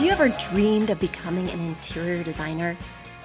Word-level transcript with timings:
Have 0.00 0.06
you 0.06 0.12
ever 0.12 0.34
dreamed 0.50 0.88
of 0.88 0.98
becoming 0.98 1.50
an 1.50 1.60
interior 1.60 2.24
designer? 2.24 2.74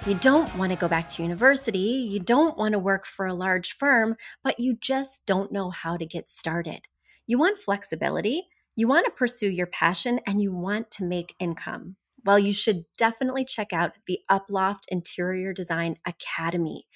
You 0.06 0.12
don't 0.16 0.54
want 0.56 0.72
to 0.72 0.78
go 0.78 0.88
back 0.88 1.08
to 1.08 1.22
university, 1.22 1.78
you 1.78 2.20
don't 2.20 2.58
want 2.58 2.72
to 2.72 2.78
work 2.78 3.06
for 3.06 3.24
a 3.24 3.32
large 3.32 3.78
firm, 3.78 4.14
but 4.44 4.60
you 4.60 4.76
just 4.78 5.24
don't 5.24 5.50
know 5.50 5.70
how 5.70 5.96
to 5.96 6.04
get 6.04 6.28
started. 6.28 6.82
You 7.26 7.38
want 7.38 7.56
flexibility, 7.56 8.48
you 8.76 8.88
want 8.88 9.06
to 9.06 9.10
pursue 9.10 9.48
your 9.48 9.68
passion, 9.68 10.20
and 10.26 10.42
you 10.42 10.52
want 10.52 10.90
to 10.90 11.06
make 11.06 11.34
income 11.38 11.96
well, 12.26 12.38
you 12.40 12.52
should 12.52 12.84
definitely 12.98 13.44
check 13.44 13.72
out 13.72 13.92
the 14.08 14.18
Uploft 14.28 14.82
Interior 14.88 15.52
Design 15.52 15.96
Academy. 16.04 16.86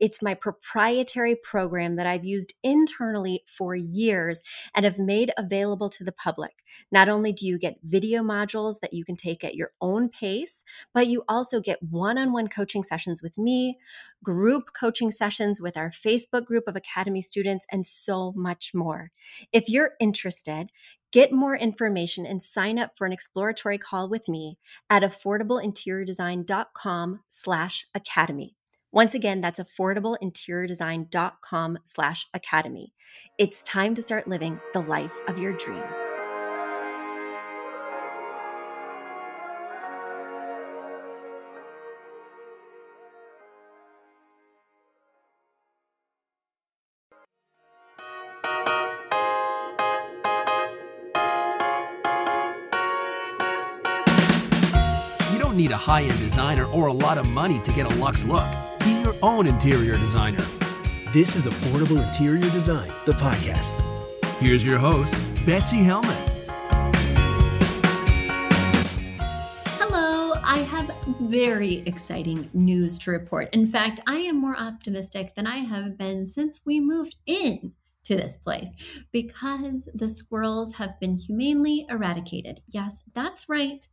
It's 0.00 0.22
my 0.22 0.32
proprietary 0.32 1.36
program 1.36 1.96
that 1.96 2.06
I've 2.06 2.24
used 2.24 2.54
internally 2.62 3.42
for 3.46 3.74
years 3.74 4.40
and 4.74 4.86
have 4.86 4.98
made 4.98 5.30
available 5.36 5.90
to 5.90 6.04
the 6.04 6.12
public. 6.12 6.64
Not 6.90 7.08
only 7.08 7.32
do 7.32 7.46
you 7.46 7.58
get 7.58 7.78
video 7.82 8.22
modules 8.22 8.80
that 8.80 8.94
you 8.94 9.04
can 9.04 9.16
take 9.16 9.44
at 9.44 9.54
your 9.54 9.72
own 9.80 10.08
pace, 10.08 10.64
but 10.94 11.06
you 11.06 11.22
also 11.28 11.60
get 11.60 11.82
one 11.82 12.16
on 12.16 12.32
one 12.32 12.48
coaching 12.48 12.82
sessions 12.82 13.22
with 13.22 13.36
me, 13.36 13.76
group 14.24 14.70
coaching 14.78 15.10
sessions 15.10 15.60
with 15.60 15.76
our 15.76 15.90
Facebook 15.90 16.46
group 16.46 16.64
of 16.66 16.76
Academy 16.76 17.20
students, 17.20 17.66
and 17.70 17.84
so 17.84 18.32
much 18.34 18.70
more. 18.74 19.10
If 19.52 19.68
you're 19.68 19.92
interested, 20.00 20.70
Get 21.10 21.32
more 21.32 21.56
information 21.56 22.26
and 22.26 22.42
sign 22.42 22.78
up 22.78 22.90
for 22.96 23.06
an 23.06 23.12
exploratory 23.12 23.78
call 23.78 24.10
with 24.10 24.28
me 24.28 24.58
at 24.90 25.02
affordableinteriordesign.com 25.02 27.20
slash 27.28 27.86
academy. 27.94 28.56
Once 28.92 29.14
again, 29.14 29.40
that's 29.40 29.60
affordableinteriordesign.com 29.60 31.78
slash 31.84 32.26
academy. 32.34 32.92
It's 33.38 33.62
time 33.62 33.94
to 33.94 34.02
start 34.02 34.28
living 34.28 34.60
the 34.72 34.80
life 34.80 35.14
of 35.28 35.38
your 35.38 35.56
dreams. 35.56 35.96
Need 55.68 55.74
a 55.74 55.76
high 55.76 56.02
end 56.02 56.18
designer 56.18 56.64
or 56.66 56.86
a 56.86 56.92
lot 56.92 57.18
of 57.18 57.26
money 57.26 57.58
to 57.60 57.72
get 57.72 57.84
a 57.84 57.94
luxe 57.96 58.24
look. 58.24 58.48
Be 58.80 59.02
your 59.02 59.14
own 59.22 59.46
interior 59.46 59.98
designer. 59.98 60.44
This 61.12 61.36
is 61.36 61.46
Affordable 61.46 62.02
Interior 62.06 62.50
Design, 62.50 62.90
the 63.04 63.12
podcast. 63.12 63.78
Here's 64.38 64.64
your 64.64 64.78
host, 64.78 65.14
Betsy 65.44 65.78
Helmuth. 65.78 66.16
Hello, 69.78 70.40
I 70.42 70.60
have 70.70 70.90
very 71.20 71.82
exciting 71.86 72.48
news 72.54 72.98
to 73.00 73.10
report. 73.10 73.52
In 73.52 73.66
fact, 73.66 74.00
I 74.06 74.16
am 74.20 74.40
more 74.40 74.56
optimistic 74.56 75.34
than 75.34 75.46
I 75.46 75.58
have 75.58 75.98
been 75.98 76.26
since 76.26 76.60
we 76.64 76.80
moved 76.80 77.16
in 77.26 77.72
to 78.04 78.16
this 78.16 78.38
place 78.38 78.74
because 79.12 79.86
the 79.94 80.08
squirrels 80.08 80.72
have 80.72 80.98
been 80.98 81.18
humanely 81.18 81.86
eradicated. 81.90 82.62
Yes, 82.68 83.02
that's 83.12 83.50
right. 83.50 83.86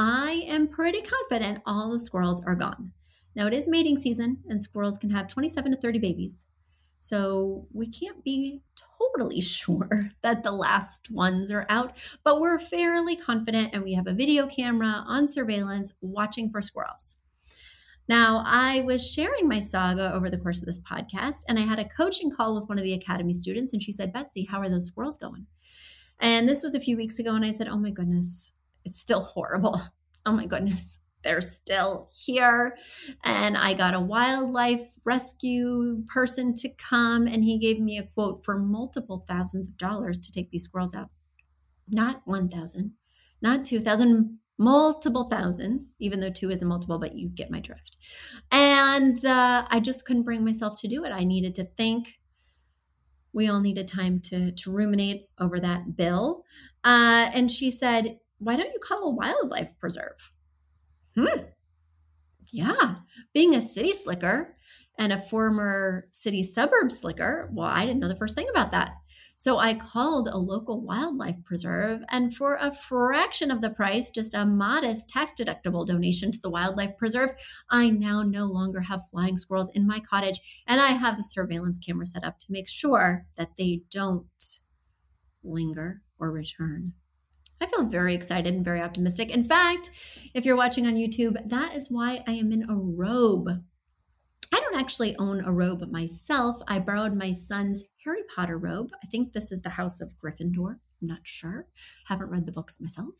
I 0.00 0.44
am 0.46 0.68
pretty 0.68 1.02
confident 1.02 1.60
all 1.66 1.90
the 1.90 1.98
squirrels 1.98 2.40
are 2.46 2.54
gone. 2.54 2.92
Now, 3.34 3.48
it 3.48 3.52
is 3.52 3.66
mating 3.66 3.96
season, 3.96 4.38
and 4.48 4.62
squirrels 4.62 4.96
can 4.96 5.10
have 5.10 5.26
27 5.26 5.72
to 5.72 5.76
30 5.76 5.98
babies. 5.98 6.46
So 7.00 7.66
we 7.72 7.88
can't 7.88 8.22
be 8.22 8.62
totally 8.96 9.40
sure 9.40 10.10
that 10.22 10.44
the 10.44 10.52
last 10.52 11.10
ones 11.10 11.50
are 11.50 11.66
out, 11.68 11.96
but 12.22 12.40
we're 12.40 12.60
fairly 12.60 13.16
confident, 13.16 13.70
and 13.72 13.82
we 13.82 13.94
have 13.94 14.06
a 14.06 14.12
video 14.12 14.46
camera 14.46 15.02
on 15.04 15.26
surveillance 15.26 15.92
watching 16.00 16.48
for 16.48 16.62
squirrels. 16.62 17.16
Now, 18.08 18.44
I 18.46 18.82
was 18.82 19.04
sharing 19.04 19.48
my 19.48 19.58
saga 19.58 20.12
over 20.14 20.30
the 20.30 20.38
course 20.38 20.60
of 20.60 20.66
this 20.66 20.80
podcast, 20.80 21.42
and 21.48 21.58
I 21.58 21.62
had 21.62 21.80
a 21.80 21.88
coaching 21.88 22.30
call 22.30 22.54
with 22.54 22.68
one 22.68 22.78
of 22.78 22.84
the 22.84 22.94
Academy 22.94 23.34
students, 23.34 23.72
and 23.72 23.82
she 23.82 23.90
said, 23.90 24.12
Betsy, 24.12 24.46
how 24.48 24.60
are 24.60 24.68
those 24.68 24.86
squirrels 24.86 25.18
going? 25.18 25.48
And 26.20 26.48
this 26.48 26.62
was 26.62 26.76
a 26.76 26.80
few 26.80 26.96
weeks 26.96 27.18
ago, 27.18 27.34
and 27.34 27.44
I 27.44 27.50
said, 27.50 27.66
Oh 27.66 27.78
my 27.78 27.90
goodness, 27.90 28.52
it's 28.84 28.98
still 28.98 29.22
horrible. 29.22 29.80
Oh 30.28 30.32
my 30.32 30.44
goodness, 30.44 30.98
they're 31.22 31.40
still 31.40 32.10
here. 32.12 32.76
And 33.24 33.56
I 33.56 33.72
got 33.72 33.94
a 33.94 34.00
wildlife 34.00 34.86
rescue 35.04 36.04
person 36.06 36.52
to 36.56 36.68
come, 36.68 37.26
and 37.26 37.42
he 37.42 37.58
gave 37.58 37.80
me 37.80 37.96
a 37.96 38.02
quote 38.02 38.44
for 38.44 38.58
multiple 38.58 39.24
thousands 39.26 39.68
of 39.68 39.78
dollars 39.78 40.18
to 40.18 40.30
take 40.30 40.50
these 40.50 40.64
squirrels 40.64 40.94
out. 40.94 41.08
Not 41.88 42.20
1,000, 42.26 42.92
not 43.40 43.64
2,000, 43.64 44.38
multiple 44.58 45.30
thousands, 45.30 45.94
even 45.98 46.20
though 46.20 46.28
two 46.28 46.50
is 46.50 46.60
a 46.62 46.66
multiple, 46.66 46.98
but 46.98 47.14
you 47.14 47.30
get 47.30 47.50
my 47.50 47.60
drift. 47.60 47.96
And 48.52 49.24
uh, 49.24 49.64
I 49.70 49.80
just 49.80 50.04
couldn't 50.04 50.24
bring 50.24 50.44
myself 50.44 50.78
to 50.82 50.88
do 50.88 51.04
it. 51.04 51.10
I 51.10 51.24
needed 51.24 51.54
to 51.54 51.64
think. 51.64 52.18
We 53.32 53.48
all 53.48 53.60
needed 53.60 53.88
time 53.88 54.20
to, 54.24 54.52
to 54.52 54.70
ruminate 54.70 55.28
over 55.38 55.58
that 55.58 55.96
bill. 55.96 56.44
Uh, 56.84 57.30
and 57.32 57.50
she 57.50 57.70
said, 57.70 58.18
why 58.38 58.56
don't 58.56 58.72
you 58.72 58.80
call 58.80 59.04
a 59.04 59.14
wildlife 59.14 59.76
preserve? 59.78 60.32
Hmm. 61.14 61.42
Yeah. 62.50 62.96
Being 63.34 63.54
a 63.54 63.60
city 63.60 63.92
slicker 63.92 64.56
and 64.98 65.12
a 65.12 65.20
former 65.20 66.08
city 66.12 66.42
suburb 66.42 66.90
slicker, 66.90 67.50
well, 67.52 67.68
I 67.68 67.84
didn't 67.84 68.00
know 68.00 68.08
the 68.08 68.16
first 68.16 68.34
thing 68.34 68.48
about 68.50 68.72
that. 68.72 68.92
So 69.40 69.58
I 69.58 69.74
called 69.74 70.26
a 70.26 70.36
local 70.36 70.80
wildlife 70.80 71.36
preserve, 71.44 72.02
and 72.08 72.34
for 72.34 72.56
a 72.56 72.74
fraction 72.74 73.52
of 73.52 73.60
the 73.60 73.70
price, 73.70 74.10
just 74.10 74.34
a 74.34 74.44
modest 74.44 75.08
tax 75.08 75.32
deductible 75.38 75.86
donation 75.86 76.32
to 76.32 76.40
the 76.40 76.50
wildlife 76.50 76.96
preserve, 76.96 77.30
I 77.70 77.90
now 77.90 78.24
no 78.24 78.46
longer 78.46 78.80
have 78.80 79.08
flying 79.08 79.36
squirrels 79.36 79.70
in 79.76 79.86
my 79.86 80.00
cottage, 80.00 80.40
and 80.66 80.80
I 80.80 80.88
have 80.88 81.20
a 81.20 81.22
surveillance 81.22 81.78
camera 81.78 82.04
set 82.04 82.24
up 82.24 82.40
to 82.40 82.46
make 82.50 82.66
sure 82.66 83.26
that 83.36 83.56
they 83.56 83.82
don't 83.92 84.26
linger 85.44 86.02
or 86.18 86.32
return. 86.32 86.94
I 87.60 87.66
feel 87.66 87.84
very 87.84 88.14
excited 88.14 88.54
and 88.54 88.64
very 88.64 88.80
optimistic. 88.80 89.30
In 89.30 89.44
fact, 89.44 89.90
if 90.34 90.44
you're 90.44 90.56
watching 90.56 90.86
on 90.86 90.94
YouTube, 90.94 91.36
that 91.48 91.74
is 91.74 91.90
why 91.90 92.22
I 92.26 92.32
am 92.32 92.52
in 92.52 92.68
a 92.68 92.74
robe. 92.74 93.48
I 94.52 94.60
don't 94.60 94.80
actually 94.80 95.16
own 95.18 95.44
a 95.44 95.52
robe 95.52 95.90
myself. 95.90 96.56
I 96.68 96.78
borrowed 96.78 97.14
my 97.14 97.32
son's 97.32 97.82
Harry 98.04 98.22
Potter 98.34 98.58
robe. 98.58 98.90
I 99.02 99.06
think 99.08 99.32
this 99.32 99.52
is 99.52 99.60
the 99.60 99.70
House 99.70 100.00
of 100.00 100.12
Gryffindor. 100.22 100.76
I'm 101.00 101.08
not 101.08 101.20
sure. 101.22 101.66
Haven't 102.06 102.30
read 102.30 102.46
the 102.46 102.52
books 102.52 102.80
myself. 102.80 103.14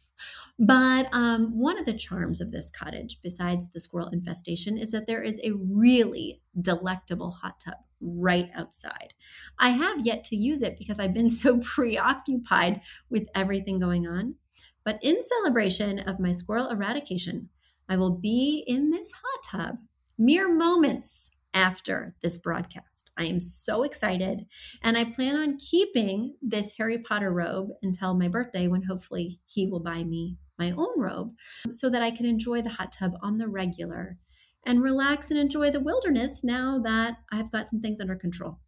But 0.58 1.08
um, 1.12 1.58
one 1.58 1.78
of 1.78 1.84
the 1.84 1.92
charms 1.92 2.40
of 2.40 2.50
this 2.50 2.70
cottage, 2.70 3.18
besides 3.22 3.70
the 3.70 3.80
squirrel 3.80 4.08
infestation, 4.08 4.78
is 4.78 4.90
that 4.92 5.06
there 5.06 5.22
is 5.22 5.40
a 5.44 5.52
really 5.52 6.40
delectable 6.60 7.30
hot 7.30 7.60
tub 7.60 7.74
right 8.00 8.50
outside. 8.54 9.14
I 9.58 9.70
have 9.70 10.04
yet 10.04 10.24
to 10.24 10.36
use 10.36 10.62
it 10.62 10.78
because 10.78 10.98
I've 10.98 11.14
been 11.14 11.30
so 11.44 11.58
preoccupied 11.58 12.80
with 13.10 13.26
everything 13.34 13.78
going 13.78 14.06
on. 14.06 14.36
But 14.84 14.98
in 15.02 15.20
celebration 15.20 15.98
of 15.98 16.20
my 16.20 16.32
squirrel 16.32 16.68
eradication, 16.68 17.50
I 17.88 17.96
will 17.96 18.16
be 18.16 18.64
in 18.66 18.90
this 18.90 19.12
hot 19.12 19.42
tub 19.44 19.76
mere 20.18 20.52
moments 20.52 21.30
after 21.54 22.14
this 22.22 22.38
broadcast. 22.38 23.10
I 23.16 23.24
am 23.24 23.40
so 23.40 23.82
excited. 23.82 24.46
And 24.82 24.96
I 24.96 25.04
plan 25.04 25.36
on 25.36 25.58
keeping 25.58 26.36
this 26.40 26.72
Harry 26.78 26.98
Potter 26.98 27.32
robe 27.32 27.70
until 27.82 28.14
my 28.14 28.28
birthday, 28.28 28.68
when 28.68 28.82
hopefully 28.82 29.40
he 29.46 29.66
will 29.66 29.80
buy 29.80 30.04
me 30.04 30.36
my 30.58 30.72
own 30.72 30.98
robe 30.98 31.32
so 31.70 31.88
that 31.88 32.02
I 32.02 32.10
can 32.10 32.26
enjoy 32.26 32.62
the 32.62 32.70
hot 32.70 32.92
tub 32.92 33.12
on 33.22 33.38
the 33.38 33.48
regular 33.48 34.18
and 34.66 34.82
relax 34.82 35.30
and 35.30 35.38
enjoy 35.38 35.70
the 35.70 35.80
wilderness 35.80 36.42
now 36.44 36.78
that 36.84 37.18
I've 37.32 37.50
got 37.50 37.66
some 37.66 37.80
things 37.80 38.00
under 38.00 38.16
control. 38.16 38.58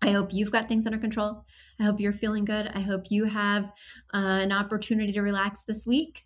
I 0.00 0.10
hope 0.10 0.32
you've 0.32 0.52
got 0.52 0.68
things 0.68 0.86
under 0.86 0.98
control. 0.98 1.44
I 1.80 1.84
hope 1.84 1.98
you're 1.98 2.12
feeling 2.12 2.44
good. 2.44 2.70
I 2.74 2.80
hope 2.80 3.10
you 3.10 3.24
have 3.24 3.64
uh, 4.14 4.40
an 4.42 4.52
opportunity 4.52 5.12
to 5.12 5.22
relax 5.22 5.62
this 5.62 5.86
week. 5.86 6.24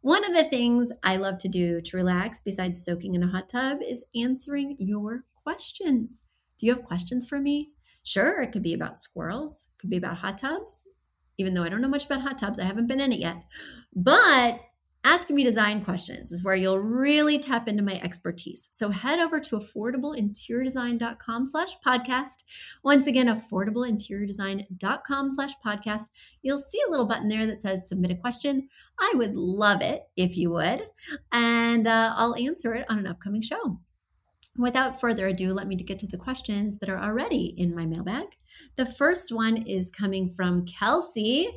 One 0.00 0.24
of 0.24 0.34
the 0.34 0.44
things 0.44 0.90
I 1.04 1.16
love 1.16 1.38
to 1.38 1.48
do 1.48 1.80
to 1.80 1.96
relax, 1.96 2.40
besides 2.40 2.84
soaking 2.84 3.14
in 3.14 3.22
a 3.22 3.28
hot 3.28 3.48
tub, 3.48 3.78
is 3.86 4.04
answering 4.16 4.74
your 4.80 5.24
questions. 5.34 6.22
Do 6.58 6.66
you 6.66 6.74
have 6.74 6.84
questions 6.84 7.28
for 7.28 7.38
me? 7.38 7.70
Sure, 8.02 8.42
it 8.42 8.50
could 8.50 8.64
be 8.64 8.74
about 8.74 8.98
squirrels, 8.98 9.68
it 9.72 9.80
could 9.80 9.90
be 9.90 9.96
about 9.96 10.18
hot 10.18 10.38
tubs. 10.38 10.82
Even 11.38 11.54
though 11.54 11.62
I 11.62 11.68
don't 11.68 11.80
know 11.80 11.88
much 11.88 12.06
about 12.06 12.22
hot 12.22 12.38
tubs, 12.38 12.58
I 12.58 12.64
haven't 12.64 12.88
been 12.88 13.00
in 13.00 13.12
it 13.12 13.20
yet. 13.20 13.44
But 13.94 14.60
Asking 15.04 15.34
me 15.34 15.42
design 15.42 15.84
questions 15.84 16.30
is 16.30 16.44
where 16.44 16.54
you'll 16.54 16.78
really 16.78 17.36
tap 17.36 17.66
into 17.66 17.82
my 17.82 17.98
expertise. 18.02 18.68
So 18.70 18.88
head 18.88 19.18
over 19.18 19.40
to 19.40 19.58
affordableinteriordesign.com 19.58 21.46
slash 21.46 21.76
podcast. 21.84 22.44
Once 22.84 23.08
again, 23.08 23.26
affordableinteriordesign.com 23.26 25.32
slash 25.32 25.54
podcast. 25.64 26.10
You'll 26.42 26.58
see 26.58 26.78
a 26.86 26.90
little 26.90 27.06
button 27.06 27.28
there 27.28 27.46
that 27.46 27.60
says 27.60 27.88
submit 27.88 28.12
a 28.12 28.16
question. 28.16 28.68
I 29.00 29.12
would 29.16 29.34
love 29.34 29.82
it 29.82 30.02
if 30.16 30.36
you 30.36 30.52
would, 30.52 30.84
and 31.32 31.88
uh, 31.88 32.14
I'll 32.16 32.36
answer 32.36 32.72
it 32.74 32.86
on 32.88 33.00
an 33.00 33.08
upcoming 33.08 33.42
show. 33.42 33.80
Without 34.56 35.00
further 35.00 35.28
ado, 35.28 35.54
let 35.54 35.66
me 35.66 35.76
get 35.76 35.98
to 36.00 36.06
the 36.06 36.18
questions 36.18 36.76
that 36.78 36.90
are 36.90 36.98
already 36.98 37.54
in 37.56 37.74
my 37.74 37.86
mailbag. 37.86 38.26
The 38.76 38.86
first 38.86 39.32
one 39.32 39.56
is 39.56 39.90
coming 39.90 40.28
from 40.28 40.66
Kelsey. 40.66 41.48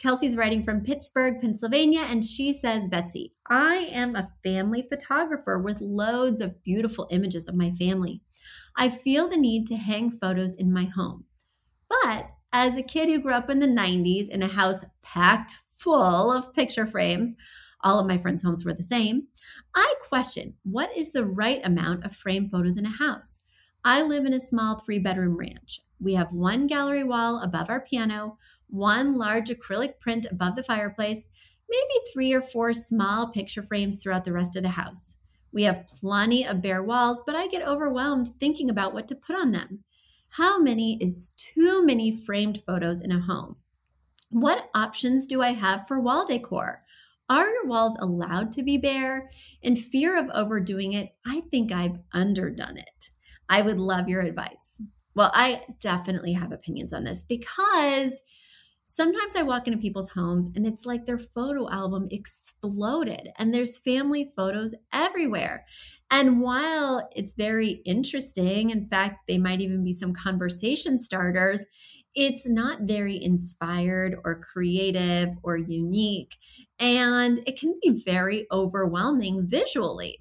Kelsey's 0.00 0.36
writing 0.36 0.62
from 0.62 0.80
Pittsburgh, 0.80 1.42
Pennsylvania, 1.42 2.06
and 2.08 2.24
she 2.24 2.54
says, 2.54 2.88
Betsy, 2.88 3.34
I 3.50 3.90
am 3.92 4.16
a 4.16 4.30
family 4.42 4.86
photographer 4.88 5.58
with 5.58 5.82
loads 5.82 6.40
of 6.40 6.62
beautiful 6.62 7.06
images 7.10 7.46
of 7.46 7.54
my 7.54 7.70
family. 7.72 8.22
I 8.76 8.88
feel 8.88 9.28
the 9.28 9.36
need 9.36 9.66
to 9.66 9.76
hang 9.76 10.10
photos 10.10 10.54
in 10.54 10.72
my 10.72 10.84
home. 10.84 11.24
But 11.90 12.30
as 12.50 12.76
a 12.76 12.82
kid 12.82 13.10
who 13.10 13.20
grew 13.20 13.34
up 13.34 13.50
in 13.50 13.58
the 13.58 13.66
90s 13.66 14.30
in 14.30 14.42
a 14.42 14.48
house 14.48 14.86
packed 15.02 15.58
full 15.76 16.32
of 16.32 16.54
picture 16.54 16.86
frames, 16.86 17.34
all 17.82 17.98
of 17.98 18.06
my 18.06 18.16
friends' 18.16 18.42
homes 18.42 18.64
were 18.64 18.72
the 18.72 18.82
same. 18.82 19.26
I 19.74 19.94
question 20.00 20.54
what 20.62 20.96
is 20.96 21.12
the 21.12 21.26
right 21.26 21.60
amount 21.62 22.06
of 22.06 22.16
frame 22.16 22.48
photos 22.48 22.78
in 22.78 22.86
a 22.86 22.90
house? 22.90 23.38
I 23.84 24.02
live 24.02 24.24
in 24.24 24.34
a 24.34 24.40
small 24.40 24.78
three 24.78 24.98
bedroom 24.98 25.36
ranch. 25.36 25.82
We 26.00 26.14
have 26.14 26.32
one 26.32 26.66
gallery 26.66 27.04
wall 27.04 27.40
above 27.42 27.68
our 27.68 27.80
piano, 27.80 28.38
one 28.70 29.18
large 29.18 29.50
acrylic 29.50 29.98
print 29.98 30.26
above 30.30 30.56
the 30.56 30.62
fireplace, 30.62 31.26
maybe 31.68 32.04
three 32.12 32.32
or 32.32 32.42
four 32.42 32.72
small 32.72 33.28
picture 33.28 33.62
frames 33.62 33.98
throughout 34.02 34.24
the 34.24 34.32
rest 34.32 34.56
of 34.56 34.62
the 34.62 34.70
house. 34.70 35.14
We 35.52 35.64
have 35.64 35.86
plenty 35.86 36.46
of 36.46 36.62
bare 36.62 36.82
walls, 36.82 37.22
but 37.26 37.34
I 37.34 37.48
get 37.48 37.66
overwhelmed 37.66 38.30
thinking 38.38 38.70
about 38.70 38.94
what 38.94 39.08
to 39.08 39.14
put 39.14 39.36
on 39.36 39.50
them. 39.50 39.84
How 40.30 40.60
many 40.60 40.96
is 41.00 41.32
too 41.36 41.84
many 41.84 42.16
framed 42.16 42.62
photos 42.66 43.00
in 43.00 43.10
a 43.10 43.20
home? 43.20 43.56
What 44.30 44.70
options 44.74 45.26
do 45.26 45.42
I 45.42 45.52
have 45.54 45.88
for 45.88 46.00
wall 46.00 46.24
decor? 46.24 46.84
Are 47.28 47.48
your 47.48 47.66
walls 47.66 47.96
allowed 48.00 48.52
to 48.52 48.62
be 48.62 48.76
bare? 48.76 49.30
In 49.62 49.74
fear 49.74 50.16
of 50.16 50.30
overdoing 50.32 50.92
it, 50.92 51.14
I 51.26 51.40
think 51.42 51.72
I've 51.72 51.98
underdone 52.12 52.76
it. 52.76 53.10
I 53.48 53.62
would 53.62 53.78
love 53.78 54.08
your 54.08 54.20
advice. 54.20 54.80
Well, 55.14 55.32
I 55.34 55.64
definitely 55.80 56.32
have 56.34 56.52
opinions 56.52 56.92
on 56.92 57.04
this 57.04 57.24
because 57.24 58.20
sometimes 58.90 59.36
I 59.36 59.42
walk 59.42 59.66
into 59.66 59.78
people's 59.78 60.10
homes 60.10 60.48
and 60.54 60.66
it's 60.66 60.84
like 60.86 61.04
their 61.06 61.18
photo 61.18 61.70
album 61.70 62.08
exploded 62.10 63.30
and 63.36 63.54
there's 63.54 63.78
family 63.78 64.32
photos 64.36 64.74
everywhere. 64.92 65.66
And 66.10 66.40
while 66.40 67.08
it's 67.14 67.34
very 67.34 67.82
interesting, 67.84 68.70
in 68.70 68.84
fact, 68.84 69.26
they 69.28 69.38
might 69.38 69.60
even 69.60 69.84
be 69.84 69.92
some 69.92 70.12
conversation 70.12 70.98
starters, 70.98 71.64
it's 72.14 72.48
not 72.48 72.82
very 72.82 73.22
inspired 73.22 74.16
or 74.24 74.40
creative 74.40 75.30
or 75.44 75.56
unique. 75.56 76.34
And 76.80 77.38
it 77.46 77.58
can 77.58 77.78
be 77.82 78.02
very 78.04 78.46
overwhelming 78.50 79.46
visually. 79.46 80.18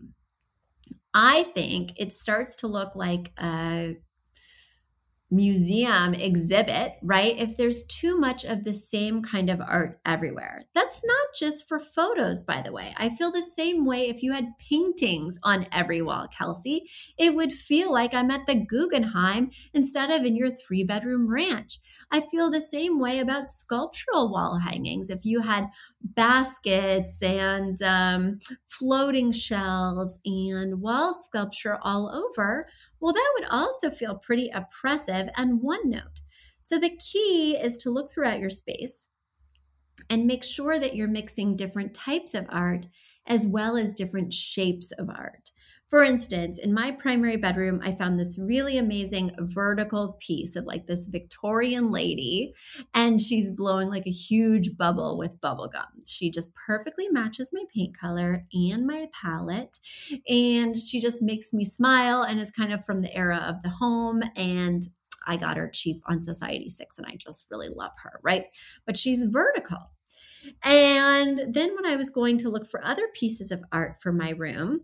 I 1.13 1.43
think 1.43 1.99
it 1.99 2.13
starts 2.13 2.55
to 2.57 2.67
look 2.67 2.95
like 2.95 3.31
a 3.37 3.97
museum 5.31 6.13
exhibit, 6.13 6.95
right? 7.03 7.37
If 7.37 7.55
there's 7.55 7.83
too 7.83 8.17
much 8.17 8.45
of 8.45 8.63
the 8.63 8.73
same 8.73 9.21
kind 9.21 9.49
of 9.49 9.61
art 9.61 9.99
everywhere. 10.05 10.65
That's 10.73 11.03
not 11.05 11.27
just 11.37 11.67
for 11.67 11.79
photos, 11.79 12.41
by 12.41 12.61
the 12.61 12.71
way. 12.71 12.93
I 12.97 13.09
feel 13.09 13.31
the 13.31 13.43
same 13.43 13.85
way 13.85 14.09
if 14.09 14.23
you 14.23 14.33
had 14.33 14.57
paintings 14.57 15.37
on 15.43 15.67
every 15.71 16.01
wall, 16.01 16.27
Kelsey. 16.27 16.89
It 17.17 17.35
would 17.35 17.53
feel 17.53 17.91
like 17.91 18.13
I'm 18.13 18.31
at 18.31 18.47
the 18.47 18.55
Guggenheim 18.55 19.51
instead 19.73 20.09
of 20.09 20.25
in 20.25 20.35
your 20.35 20.49
three 20.49 20.83
bedroom 20.83 21.29
ranch. 21.29 21.79
I 22.11 22.21
feel 22.21 22.49
the 22.49 22.61
same 22.61 22.99
way 22.99 23.19
about 23.19 23.51
sculptural 23.51 24.31
wall 24.31 24.57
hangings. 24.57 25.11
If 25.11 25.25
you 25.25 25.41
had 25.41 25.67
baskets 26.01 27.21
and 27.21 27.79
um, 27.83 28.39
floating 28.67 29.31
shelves 29.31 30.17
and 30.25 30.81
wall 30.81 31.13
sculpture 31.13 31.77
all 31.83 32.09
over, 32.09 32.67
well, 32.99 33.13
that 33.13 33.31
would 33.37 33.47
also 33.49 33.89
feel 33.89 34.15
pretty 34.15 34.49
oppressive 34.53 35.29
and 35.35 35.61
one 35.61 35.89
note. 35.89 36.21
So 36.61 36.77
the 36.77 36.97
key 36.97 37.57
is 37.57 37.77
to 37.77 37.89
look 37.89 38.11
throughout 38.11 38.39
your 38.39 38.49
space 38.49 39.07
and 40.09 40.25
make 40.25 40.43
sure 40.43 40.79
that 40.79 40.95
you're 40.95 41.07
mixing 41.07 41.55
different 41.55 41.93
types 41.93 42.33
of 42.33 42.45
art 42.49 42.87
as 43.25 43.45
well 43.45 43.77
as 43.77 43.93
different 43.93 44.33
shapes 44.33 44.91
of 44.91 45.09
art. 45.09 45.51
For 45.89 46.03
instance, 46.03 46.59
in 46.59 46.71
my 46.71 46.91
primary 46.91 47.35
bedroom, 47.35 47.81
I 47.83 47.93
found 47.93 48.19
this 48.19 48.37
really 48.37 48.77
amazing 48.77 49.31
vertical 49.39 50.17
piece 50.19 50.55
of 50.55 50.65
like 50.65 50.85
this 50.85 51.07
Victorian 51.07 51.89
lady, 51.89 52.53
and 52.93 53.19
she's 53.19 53.49
blowing 53.49 53.89
like 53.89 54.05
a 54.05 54.11
huge 54.11 54.77
bubble 54.77 55.17
with 55.17 55.41
bubble 55.41 55.67
gum. 55.67 55.87
She 56.05 56.29
just 56.29 56.53
perfectly 56.53 57.09
matches 57.09 57.49
my 57.51 57.63
paint 57.75 57.97
color 57.97 58.45
and 58.53 58.85
my 58.85 59.07
palette, 59.19 59.79
and 60.27 60.79
she 60.79 61.01
just 61.01 61.23
makes 61.23 61.53
me 61.53 61.65
smile 61.65 62.21
and 62.21 62.39
is 62.39 62.51
kind 62.51 62.71
of 62.71 62.85
from 62.85 63.01
the 63.01 63.15
era 63.15 63.43
of 63.47 63.63
the 63.63 63.69
home. 63.69 64.21
And 64.35 64.87
I 65.25 65.37
got 65.37 65.57
her 65.57 65.69
cheap 65.73 66.03
on 66.05 66.19
Society6, 66.19 66.99
and 66.99 67.07
I 67.07 67.15
just 67.15 67.47
really 67.49 67.69
love 67.69 67.93
her, 68.03 68.19
right? 68.21 68.45
But 68.85 68.95
she's 68.95 69.25
vertical. 69.25 69.89
And 70.63 71.41
then 71.51 71.75
when 71.75 71.87
I 71.87 71.95
was 71.95 72.11
going 72.11 72.37
to 72.39 72.49
look 72.49 72.69
for 72.69 72.85
other 72.85 73.07
pieces 73.13 73.49
of 73.49 73.63
art 73.71 73.95
for 74.01 74.11
my 74.11 74.31
room, 74.31 74.81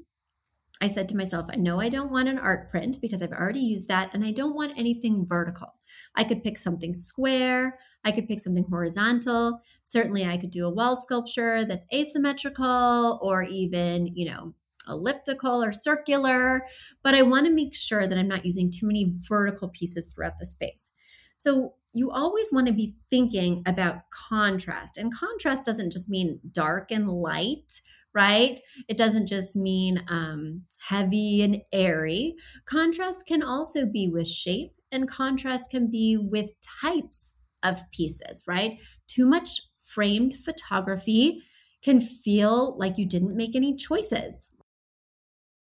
I 0.82 0.88
said 0.88 1.08
to 1.10 1.18
myself, 1.18 1.48
I 1.50 1.56
know 1.56 1.80
I 1.80 1.90
don't 1.90 2.12
want 2.12 2.28
an 2.28 2.38
art 2.38 2.70
print 2.70 2.98
because 3.02 3.22
I've 3.22 3.32
already 3.32 3.62
used 3.62 3.88
that, 3.88 4.14
and 4.14 4.26
I 4.26 4.32
don't 4.32 4.56
want 4.56 4.78
anything 4.78 5.26
vertical. 5.26 5.74
I 6.16 6.26
could 6.26 6.44
pick 6.44 6.58
something 6.58 6.92
square, 6.92 7.80
I 8.04 8.12
could 8.12 8.28
pick 8.28 8.40
something 8.40 8.66
horizontal. 8.70 9.62
Certainly, 9.84 10.26
I 10.26 10.38
could 10.38 10.52
do 10.52 10.66
a 10.66 10.70
wall 10.70 10.96
sculpture 10.96 11.66
that's 11.66 11.88
asymmetrical 11.94 13.20
or 13.22 13.44
even, 13.44 14.08
you 14.16 14.30
know, 14.30 14.54
elliptical 14.88 15.64
or 15.64 15.74
circular, 15.74 16.68
but 17.02 17.16
I 17.16 17.24
want 17.24 17.48
to 17.48 17.52
make 17.52 17.74
sure 17.74 18.06
that 18.06 18.18
I'm 18.18 18.28
not 18.28 18.46
using 18.46 18.70
too 18.70 18.86
many 18.86 19.14
vertical 19.28 19.70
pieces 19.70 20.14
throughout 20.14 20.38
the 20.40 20.46
space. 20.46 20.92
So, 21.38 21.74
you 21.94 22.12
always 22.12 22.52
want 22.52 22.68
to 22.68 22.74
be 22.74 22.98
thinking 23.10 23.64
about 23.66 24.02
contrast, 24.12 24.98
and 24.98 25.16
contrast 25.16 25.66
doesn't 25.66 25.94
just 25.94 26.10
mean 26.10 26.42
dark 26.52 26.92
and 26.92 27.10
light 27.10 27.82
right? 28.16 28.60
It 28.88 28.98
doesn't 28.98 29.28
just 29.28 29.56
mean 29.56 30.04
um, 30.10 30.64
heavy 30.78 31.42
and 31.44 31.62
airy. 31.72 32.36
Contrast 32.66 33.28
can 33.28 33.44
also 33.44 33.86
be 33.86 34.08
with 34.08 34.28
shape, 34.28 34.72
and 34.92 35.08
contrast 35.08 35.70
can 35.70 35.92
be 35.92 36.18
with 36.18 36.52
types 36.82 37.34
of 37.62 37.82
pieces, 37.92 38.42
right? 38.48 38.82
Too 39.08 39.28
much 39.28 39.62
framed 39.84 40.36
photography 40.44 41.42
can 41.84 42.00
feel 42.00 42.76
like 42.80 42.98
you 42.98 43.06
didn't 43.06 43.36
make 43.36 43.56
any 43.56 43.76
choices. 43.76 44.50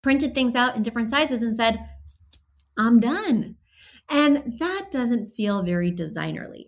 Printed 0.03 0.35
things 0.35 0.55
out 0.55 0.77
in 0.77 0.83
different 0.83 1.09
sizes 1.09 1.43
and 1.43 1.57
said, 1.57 1.89
I'm 2.77 3.01
done. 3.01 3.57
And 4.11 4.59
that 4.59 4.91
doesn't 4.91 5.31
feel 5.31 5.63
very 5.63 5.91
designerly. 5.91 6.67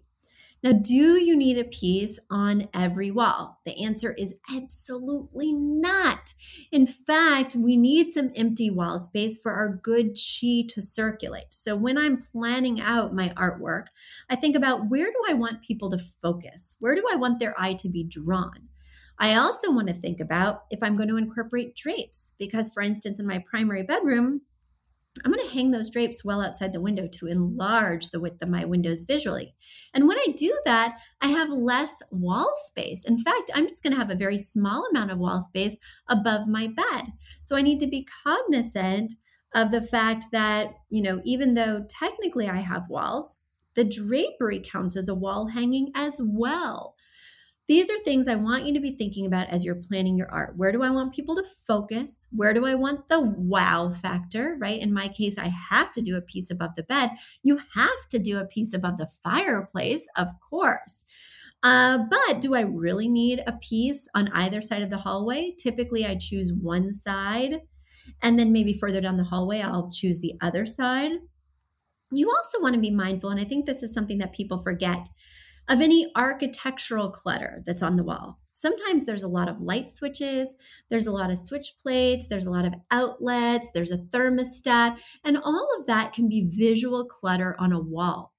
Now, 0.63 0.73
do 0.73 0.95
you 0.95 1.37
need 1.37 1.59
a 1.59 1.65
piece 1.65 2.19
on 2.31 2.69
every 2.73 3.11
wall? 3.11 3.61
The 3.65 3.85
answer 3.85 4.13
is 4.13 4.35
absolutely 4.53 5.53
not. 5.53 6.35
In 6.73 6.87
fact, 6.87 7.55
we 7.55 7.77
need 7.77 8.11
some 8.11 8.33
empty 8.35 8.71
wall 8.71 8.99
space 8.99 9.39
for 9.39 9.53
our 9.53 9.69
good 9.69 10.17
chi 10.17 10.65
to 10.69 10.81
circulate. 10.81 11.53
So, 11.53 11.77
when 11.77 11.99
I'm 11.99 12.19
planning 12.19 12.81
out 12.81 13.15
my 13.15 13.29
artwork, 13.31 13.87
I 14.31 14.37
think 14.37 14.57
about 14.57 14.89
where 14.89 15.11
do 15.11 15.23
I 15.29 15.35
want 15.35 15.63
people 15.63 15.91
to 15.91 15.99
focus? 16.23 16.77
Where 16.81 16.95
do 16.95 17.05
I 17.13 17.17
want 17.17 17.39
their 17.39 17.55
eye 17.61 17.75
to 17.75 17.89
be 17.89 18.03
drawn? 18.03 18.69
I 19.19 19.35
also 19.35 19.71
want 19.71 19.89
to 19.89 19.95
think 19.95 20.21
about 20.21 20.65
if 20.71 20.79
I'm 20.83 20.97
going 20.97 21.09
to 21.09 21.17
incorporate 21.17 21.77
drapes, 21.77 22.35
because, 22.39 22.71
for 22.71 22.83
instance, 22.83 23.19
in 23.19 23.27
my 23.27 23.43
primary 23.51 23.83
bedroom, 23.83 24.43
I'm 25.25 25.33
going 25.33 25.47
to 25.47 25.53
hang 25.53 25.71
those 25.71 25.91
drapes 25.91 26.25
well 26.25 26.41
outside 26.41 26.73
the 26.73 26.81
window 26.81 27.09
to 27.13 27.27
enlarge 27.27 28.11
the 28.11 28.21
width 28.21 28.43
of 28.43 28.49
my 28.49 28.65
windows 28.65 29.05
visually. 29.05 29.53
And 29.95 30.09
when 30.09 30.19
I 30.19 30.27
do 30.37 30.59
that, 30.65 30.99
I 31.21 31.29
have 31.29 31.51
less 31.51 32.03
wall 32.11 32.53
space. 32.65 33.05
In 33.05 33.19
fact, 33.19 33.51
I'm 33.55 33.69
just 33.69 33.83
going 33.83 33.93
to 33.93 33.99
have 33.99 34.11
a 34.11 34.17
very 34.17 34.39
small 34.39 34.87
amount 34.91 35.11
of 35.11 35.19
wall 35.19 35.41
space 35.41 35.77
above 36.09 36.47
my 36.47 36.67
bed. 36.67 37.13
So 37.43 37.57
I 37.57 37.63
need 37.63 37.81
to 37.81 37.87
be 37.87 38.07
cognizant 38.25 39.13
of 39.55 39.71
the 39.71 39.83
fact 39.83 40.27
that, 40.33 40.73
you 40.91 41.03
know, 41.03 41.21
even 41.25 41.55
though 41.55 41.87
technically 41.89 42.49
I 42.49 42.57
have 42.57 42.91
walls, 42.91 43.39
the 43.75 43.85
drapery 43.85 44.59
counts 44.59 44.97
as 44.97 45.09
a 45.09 45.15
wall 45.15 45.47
hanging 45.47 45.93
as 45.95 46.21
well. 46.23 46.96
These 47.69 47.91
are 47.91 47.99
things 47.99 48.29
I 48.29 48.37
want 48.37 48.65
you 48.65 48.73
to 48.75 48.81
be 48.81 48.93
thinking 48.93 49.27
about 49.27 49.49
as 49.49 49.65
you're 49.65 49.75
planning 49.75 50.17
your 50.17 50.31
art. 50.31 50.57
Where 50.57 50.71
do 50.71 50.83
I 50.83 50.91
want 50.91 51.15
people 51.15 51.35
to 51.35 51.45
focus? 51.67 52.29
Where 52.31 52.55
do 52.55 52.65
I 52.65 52.77
want 52.77 53.09
the 53.09 53.21
wow 53.21 53.91
factor, 53.91 54.57
right? 54.61 54.81
In 54.81 54.93
my 54.93 55.09
case, 55.09 55.37
I 55.37 55.49
have 55.49 55.91
to 55.93 56.01
do 56.01 56.17
a 56.17 56.23
piece 56.23 56.49
above 56.51 56.77
the 56.77 56.85
bed. 56.85 57.11
You 57.43 57.59
have 57.75 58.07
to 58.11 58.21
do 58.21 58.39
a 58.39 58.47
piece 58.47 58.73
above 58.73 58.99
the 58.99 59.09
fireplace, 59.25 60.07
of 60.17 60.29
course. 60.39 61.05
Uh, 61.65 62.05
but 62.09 62.41
do 62.41 62.55
I 62.55 62.61
really 62.61 63.09
need 63.09 63.43
a 63.49 63.53
piece 63.55 64.07
on 64.15 64.29
either 64.29 64.63
side 64.63 64.83
of 64.83 64.91
the 64.91 64.99
hallway? 64.99 65.53
Typically, 65.59 66.07
I 66.07 66.15
choose 66.15 66.53
one 66.53 66.93
side, 66.93 67.63
and 68.23 68.39
then 68.39 68.53
maybe 68.53 68.75
further 68.75 69.01
down 69.01 69.17
the 69.17 69.25
hallway, 69.25 69.61
I'll 69.61 69.91
choose 69.91 70.21
the 70.21 70.35
other 70.41 70.67
side. 70.67 71.11
You 72.13 72.31
also 72.31 72.61
want 72.61 72.75
to 72.75 72.81
be 72.81 72.93
mindful, 72.93 73.31
and 73.31 73.41
I 73.41 73.45
think 73.45 73.67
this 73.67 73.83
is 73.83 73.93
something 73.93 74.19
that 74.19 74.33
people 74.33 74.63
forget 74.63 75.09
of 75.69 75.81
any 75.81 76.11
architectural 76.17 77.11
clutter 77.11 77.63
that's 77.67 77.83
on 77.83 77.97
the 77.97 78.05
wall. 78.05 78.39
Sometimes 78.53 79.05
there's 79.05 79.23
a 79.23 79.29
lot 79.29 79.51
of 79.51 79.61
light 79.61 79.95
switches, 79.95 80.55
there's 80.89 81.07
a 81.07 81.13
lot 81.13 81.31
of 81.31 81.37
switch 81.37 81.75
plates, 81.81 82.27
there's 82.27 82.47
a 82.47 82.51
lot 82.51 82.65
of 82.65 82.73
outlets, 82.91 83.71
there's 83.75 83.91
a 83.91 83.99
thermostat, 83.99 84.97
and 85.25 85.37
all 85.37 85.69
of 85.79 85.87
that 85.87 86.15
can 86.15 86.29
be 86.29 86.49
visual 86.51 87.05
clutter 87.05 87.55
on 87.59 87.73
a 87.73 87.81
wall. 87.81 88.33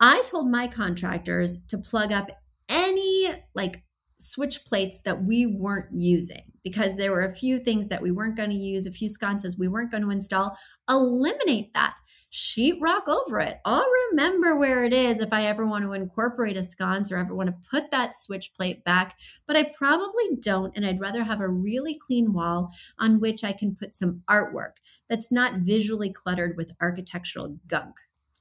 I 0.00 0.22
told 0.22 0.50
my 0.50 0.68
contractors 0.68 1.58
to 1.68 1.78
plug 1.78 2.12
up 2.12 2.30
any 2.68 3.30
like 3.54 3.82
switch 4.18 4.64
plates 4.64 5.00
that 5.04 5.24
we 5.24 5.46
weren't 5.46 5.88
using 5.94 6.52
because 6.62 6.96
there 6.96 7.12
were 7.12 7.24
a 7.24 7.34
few 7.34 7.58
things 7.58 7.88
that 7.88 8.02
we 8.02 8.10
weren't 8.10 8.36
going 8.36 8.50
to 8.50 8.56
use, 8.56 8.84
a 8.84 8.92
few 8.92 9.08
sconces 9.08 9.58
we 9.58 9.68
weren't 9.68 9.90
going 9.90 10.02
to 10.02 10.10
install, 10.10 10.56
eliminate 10.88 11.72
that. 11.72 11.94
Sheetrock 12.30 13.08
over 13.08 13.40
it. 13.40 13.58
I'll 13.64 13.86
remember 14.10 14.58
where 14.58 14.84
it 14.84 14.92
is 14.92 15.20
if 15.20 15.32
I 15.32 15.46
ever 15.46 15.66
want 15.66 15.84
to 15.84 15.92
incorporate 15.92 16.56
a 16.56 16.62
sconce 16.62 17.10
or 17.10 17.16
ever 17.16 17.34
want 17.34 17.48
to 17.48 17.68
put 17.70 17.90
that 17.90 18.14
switch 18.14 18.52
plate 18.54 18.84
back, 18.84 19.16
but 19.46 19.56
I 19.56 19.72
probably 19.76 20.36
don't. 20.40 20.76
And 20.76 20.84
I'd 20.84 21.00
rather 21.00 21.24
have 21.24 21.40
a 21.40 21.48
really 21.48 21.98
clean 21.98 22.32
wall 22.32 22.70
on 22.98 23.20
which 23.20 23.44
I 23.44 23.52
can 23.52 23.74
put 23.74 23.94
some 23.94 24.22
artwork 24.30 24.76
that's 25.08 25.32
not 25.32 25.60
visually 25.60 26.12
cluttered 26.12 26.56
with 26.56 26.72
architectural 26.80 27.56
gunk. 27.66 27.94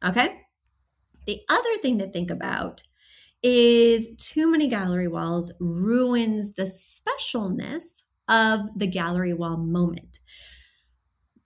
Okay? 0.04 0.42
The 1.26 1.42
other 1.50 1.78
thing 1.82 1.98
to 2.00 2.10
think 2.10 2.30
about 2.30 2.84
is 3.44 4.10
too 4.18 4.52
many 4.52 4.68
gallery 4.68 5.08
walls 5.08 5.54
ruins 5.60 6.54
the 6.54 6.64
specialness 6.64 8.04
of 8.28 8.62
the 8.76 8.88
gallery 8.88 9.34
wall 9.34 9.58
moment. 9.58 10.20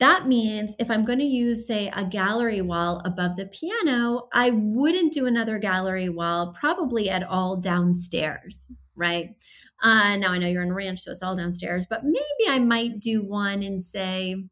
That 0.02 0.28
means 0.28 0.76
if 0.80 0.90
I'm 0.90 1.06
going 1.06 1.20
to 1.20 1.26
use, 1.26 1.68
say, 1.68 1.92
a 1.96 2.04
gallery 2.04 2.62
wall 2.62 3.04
above 3.06 3.36
the 3.36 3.46
piano, 3.46 4.28
I 4.34 4.50
wouldn't 4.50 5.14
do 5.14 5.28
another 5.28 5.60
gallery 5.60 6.10
wall 6.10 6.54
probably 6.60 7.08
at 7.08 7.22
all 7.22 7.58
downstairs, 7.58 8.68
right? 8.96 9.36
Uh, 9.84 10.18
now 10.18 10.32
I 10.32 10.40
know 10.40 10.48
you're 10.48 10.64
in 10.64 10.72
a 10.72 10.74
ranch, 10.74 11.02
so 11.02 11.12
it's 11.12 11.22
all 11.22 11.36
downstairs, 11.36 11.86
but 11.88 12.04
maybe 12.04 12.50
I 12.50 12.58
might 12.58 13.00
do 13.00 13.24
one 13.24 13.62
in, 13.62 13.78
say, 13.78 14.44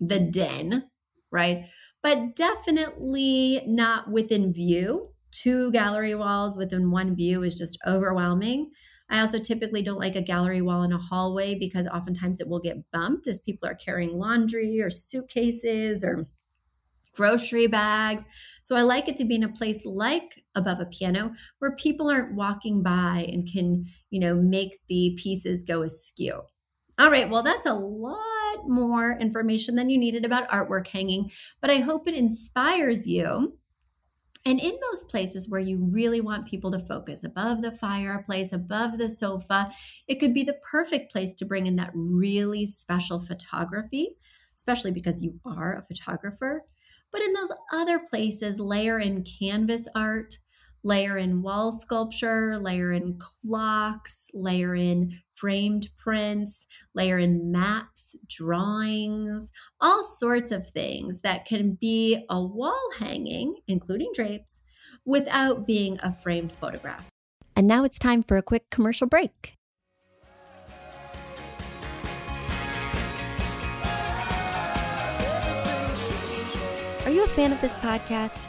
the 0.00 0.18
den, 0.18 0.90
right? 1.30 1.66
But 2.02 2.34
definitely 2.34 3.62
not 3.66 4.10
within 4.10 4.52
view 4.52 5.14
two 5.34 5.70
gallery 5.72 6.14
walls 6.14 6.56
within 6.56 6.90
one 6.90 7.14
view 7.14 7.42
is 7.42 7.54
just 7.54 7.78
overwhelming. 7.86 8.70
I 9.10 9.20
also 9.20 9.38
typically 9.38 9.82
don't 9.82 9.98
like 9.98 10.16
a 10.16 10.22
gallery 10.22 10.62
wall 10.62 10.82
in 10.82 10.92
a 10.92 10.98
hallway 10.98 11.54
because 11.54 11.86
oftentimes 11.86 12.40
it 12.40 12.48
will 12.48 12.60
get 12.60 12.90
bumped 12.90 13.26
as 13.26 13.38
people 13.38 13.68
are 13.68 13.74
carrying 13.74 14.18
laundry 14.18 14.80
or 14.80 14.90
suitcases 14.90 16.02
or 16.02 16.26
grocery 17.14 17.66
bags. 17.66 18.24
So 18.64 18.76
I 18.76 18.82
like 18.82 19.08
it 19.08 19.16
to 19.16 19.24
be 19.24 19.36
in 19.36 19.44
a 19.44 19.48
place 19.48 19.84
like 19.84 20.44
above 20.54 20.80
a 20.80 20.86
piano 20.86 21.34
where 21.58 21.76
people 21.76 22.10
aren't 22.10 22.34
walking 22.34 22.82
by 22.82 23.26
and 23.28 23.50
can, 23.50 23.84
you 24.10 24.20
know, 24.20 24.34
make 24.34 24.78
the 24.88 25.16
pieces 25.20 25.62
go 25.62 25.82
askew. 25.82 26.40
All 26.98 27.10
right, 27.10 27.28
well, 27.28 27.42
that's 27.42 27.66
a 27.66 27.74
lot 27.74 28.68
more 28.68 29.18
information 29.18 29.74
than 29.74 29.90
you 29.90 29.98
needed 29.98 30.24
about 30.24 30.48
artwork 30.48 30.86
hanging, 30.86 31.30
but 31.60 31.70
I 31.70 31.78
hope 31.78 32.08
it 32.08 32.14
inspires 32.14 33.06
you 33.06 33.58
and 34.46 34.60
in 34.60 34.72
those 34.72 35.04
places 35.04 35.48
where 35.48 35.60
you 35.60 35.78
really 35.78 36.20
want 36.20 36.46
people 36.46 36.70
to 36.70 36.78
focus, 36.78 37.24
above 37.24 37.62
the 37.62 37.72
fireplace, 37.72 38.52
above 38.52 38.98
the 38.98 39.08
sofa, 39.08 39.72
it 40.06 40.16
could 40.16 40.34
be 40.34 40.42
the 40.42 40.58
perfect 40.70 41.10
place 41.10 41.32
to 41.32 41.46
bring 41.46 41.66
in 41.66 41.76
that 41.76 41.92
really 41.94 42.66
special 42.66 43.18
photography, 43.20 44.16
especially 44.54 44.90
because 44.90 45.22
you 45.22 45.40
are 45.46 45.76
a 45.76 45.82
photographer. 45.82 46.62
But 47.10 47.22
in 47.22 47.32
those 47.32 47.52
other 47.72 48.00
places, 48.00 48.58
layer 48.58 48.98
in 48.98 49.24
canvas 49.24 49.88
art, 49.94 50.38
layer 50.84 51.16
in 51.16 51.42
wall 51.42 51.72
sculpture, 51.72 52.58
layer 52.58 52.92
in 52.92 53.18
clocks, 53.18 54.30
layer 54.34 54.74
in 54.74 55.18
framed 55.34 55.88
prints, 55.96 56.66
layer 56.94 57.18
in 57.18 57.50
maps, 57.50 58.14
drawings, 58.28 59.50
all 59.80 60.04
sorts 60.04 60.52
of 60.52 60.68
things 60.68 61.22
that 61.22 61.46
can 61.46 61.72
be 61.80 62.24
a 62.30 62.40
wall 62.40 62.88
hanging, 62.98 63.56
including 63.66 64.12
drapes, 64.14 64.60
without 65.04 65.66
being 65.66 65.98
a 66.02 66.14
framed 66.14 66.52
photograph. 66.52 67.04
And 67.56 67.66
now 67.66 67.84
it's 67.84 67.98
time 67.98 68.22
for 68.22 68.36
a 68.36 68.42
quick 68.42 68.70
commercial 68.70 69.06
break. 69.06 69.56
Are 77.04 77.10
you 77.10 77.24
a 77.24 77.28
fan 77.28 77.52
of 77.52 77.60
this 77.60 77.74
podcast? 77.76 78.48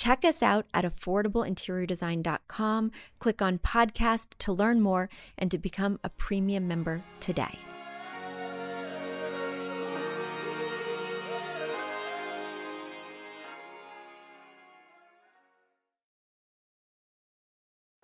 Check 0.00 0.24
us 0.24 0.42
out 0.42 0.64
at 0.72 0.86
affordableinteriordesign.com. 0.86 2.90
Click 3.18 3.42
on 3.42 3.58
podcast 3.58 4.28
to 4.38 4.50
learn 4.50 4.80
more 4.80 5.10
and 5.36 5.50
to 5.50 5.58
become 5.58 6.00
a 6.02 6.08
premium 6.08 6.66
member 6.66 7.04
today. 7.20 7.58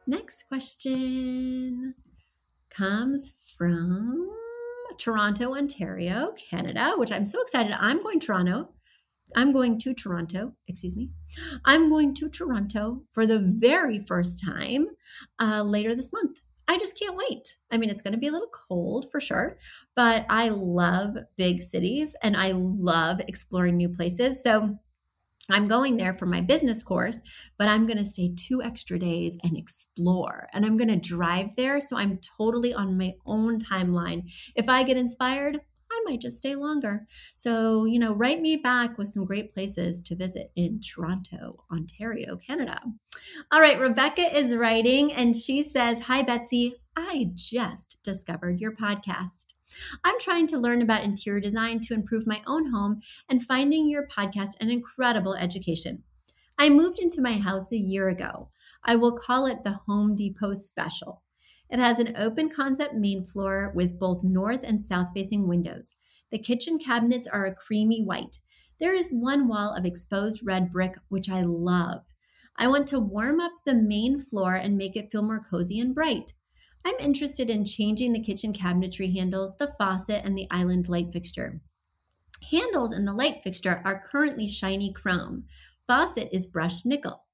Next 0.07 0.47
question 0.49 1.95
comes 2.69 3.33
from 3.57 4.29
Toronto, 4.99 5.55
Ontario, 5.55 6.35
Canada, 6.37 6.93
which 6.99 7.11
I'm 7.11 7.25
so 7.25 7.41
excited. 7.41 7.73
I'm 7.73 8.03
going 8.03 8.21
to 8.21 8.27
Toronto. 8.27 8.76
I'm 9.35 9.53
going 9.53 9.79
to 9.81 9.95
Toronto, 9.95 10.53
excuse 10.69 10.95
me. 10.95 11.11
I'm 11.65 11.89
going 11.89 12.15
to 12.15 12.29
Toronto 12.29 13.03
for 13.13 13.27
the 13.27 13.39
very 13.39 13.99
first 13.99 14.43
time 14.45 14.87
uh, 15.41 15.63
later 15.63 15.95
this 15.95 16.13
month. 16.13 16.41
I 16.69 16.79
just 16.79 16.99
can't 16.99 17.17
wait. 17.17 17.57
I 17.71 17.79
mean, 17.79 17.91
it's 17.91 18.03
going 18.03 18.13
to 18.13 18.19
be 18.19 18.27
a 18.27 18.33
little 18.33 18.51
cold 18.51 19.07
for 19.11 19.21
sure, 19.21 19.59
but 19.95 20.27
I 20.29 20.49
love 20.49 21.17
big 21.37 21.63
cities 21.63 22.17
and 22.23 22.37
I 22.37 22.53
love 22.53 23.21
exploring 23.21 23.77
new 23.77 23.89
places. 23.89 24.43
So 24.43 24.77
I'm 25.49 25.69
going 25.69 25.97
there 25.97 26.15
for 26.15 26.27
my 26.27 26.41
business 26.41 26.83
course, 26.83 27.21
but 27.57 27.69
I'm 27.69 27.87
going 27.87 27.99
to 27.99 28.05
stay 28.05 28.33
two 28.35 28.63
extra 28.63 28.99
days 28.99 29.39
and 29.45 29.57
explore. 29.57 30.49
And 30.53 30.67
I'm 30.67 30.77
going 30.77 30.89
to 30.89 30.97
drive 30.97 31.55
there. 31.55 31.79
So 31.79 31.97
I'm 31.97 32.19
totally 32.37 32.75
on 32.75 32.99
my 32.99 33.15
own 33.27 33.61
timeline. 33.61 34.29
If 34.57 34.69
I 34.69 34.83
get 34.83 34.97
inspired, 34.97 35.61
might 36.07 36.21
just 36.21 36.39
stay 36.39 36.55
longer. 36.55 37.07
So, 37.37 37.85
you 37.85 37.99
know, 37.99 38.15
write 38.15 38.41
me 38.41 38.57
back 38.57 38.97
with 38.97 39.09
some 39.09 39.25
great 39.25 39.53
places 39.53 40.03
to 40.05 40.17
visit 40.17 40.53
in 40.57 40.81
Toronto, 40.81 41.65
Ontario, 41.71 42.37
Canada. 42.37 42.81
All 43.53 43.61
right, 43.61 43.79
Rebecca 43.79 44.35
is 44.35 44.57
writing 44.57 45.13
and 45.13 45.37
she 45.37 45.63
says, 45.63 46.03
Hi, 46.03 46.23
Betsy. 46.23 46.77
I 46.97 47.31
just 47.35 47.99
discovered 48.03 48.61
your 48.61 48.73
podcast. 48.73 49.55
I'm 50.05 50.19
trying 50.21 50.47
to 50.49 50.59
learn 50.59 50.81
about 50.81 51.03
interior 51.03 51.41
design 51.41 51.81
to 51.81 51.95
improve 51.95 52.27
my 52.27 52.41
own 52.47 52.71
home 52.71 53.01
and 53.29 53.43
finding 53.43 53.89
your 53.89 54.07
podcast 54.07 54.53
an 54.61 54.71
incredible 54.71 55.35
education. 55.35 56.05
I 56.59 56.71
moved 56.71 57.01
into 57.01 57.21
my 57.21 57.33
house 57.33 57.73
a 57.73 57.77
year 57.77 58.09
ago. 58.09 58.49
I 58.85 58.97
will 58.97 59.13
call 59.13 59.47
it 59.47 59.65
the 59.65 59.81
Home 59.87 60.15
Depot 60.15 60.55
Special. 60.55 61.23
It 61.69 61.81
has 61.81 61.99
an 61.99 62.15
open 62.17 62.49
concept 62.49 62.95
main 62.95 63.25
floor 63.25 63.73
with 63.75 63.99
both 63.99 64.23
north 64.23 64.63
and 64.63 64.81
south 64.81 65.09
facing 65.13 65.49
windows. 65.49 65.96
The 66.31 66.39
kitchen 66.39 66.79
cabinets 66.79 67.27
are 67.27 67.47
a 67.47 67.55
creamy 67.55 68.03
white. 68.03 68.41
There 68.79 68.93
is 68.93 69.11
one 69.11 69.49
wall 69.49 69.73
of 69.73 69.87
exposed 69.87 70.43
red 70.45 70.71
brick, 70.71 70.97
which 71.09 71.29
I 71.31 71.43
love. 71.43 72.03
I 72.57 72.69
want 72.69 72.87
to 72.89 72.99
warm 72.99 73.41
up 73.41 73.53
the 73.65 73.75
main 73.75 74.19
floor 74.19 74.55
and 74.55 74.77
make 74.77 74.97
it 74.97 75.11
feel 75.13 75.23
more 75.23 75.43
cozy 75.43 75.79
and 75.79 75.95
bright. 75.95 76.35
I'm 76.85 76.95
interested 77.01 77.51
in 77.51 77.65
changing 77.65 78.13
the 78.13 78.23
kitchen 78.23 78.53
cabinetry 78.53 79.15
handles, 79.15 79.57
the 79.57 79.73
faucet, 79.79 80.23
and 80.25 80.37
the 80.37 80.47
island 80.51 80.89
light 80.89 81.13
fixture. 81.13 81.61
Handles 82.51 82.93
in 82.93 83.05
the 83.05 83.13
light 83.13 83.43
fixture 83.43 83.83
are 83.85 84.05
currently 84.07 84.47
shiny 84.47 84.93
chrome. 84.93 85.45
Faucet 85.87 86.29
is 86.33 86.47
brushed 86.47 86.87
nickel. 86.87 87.25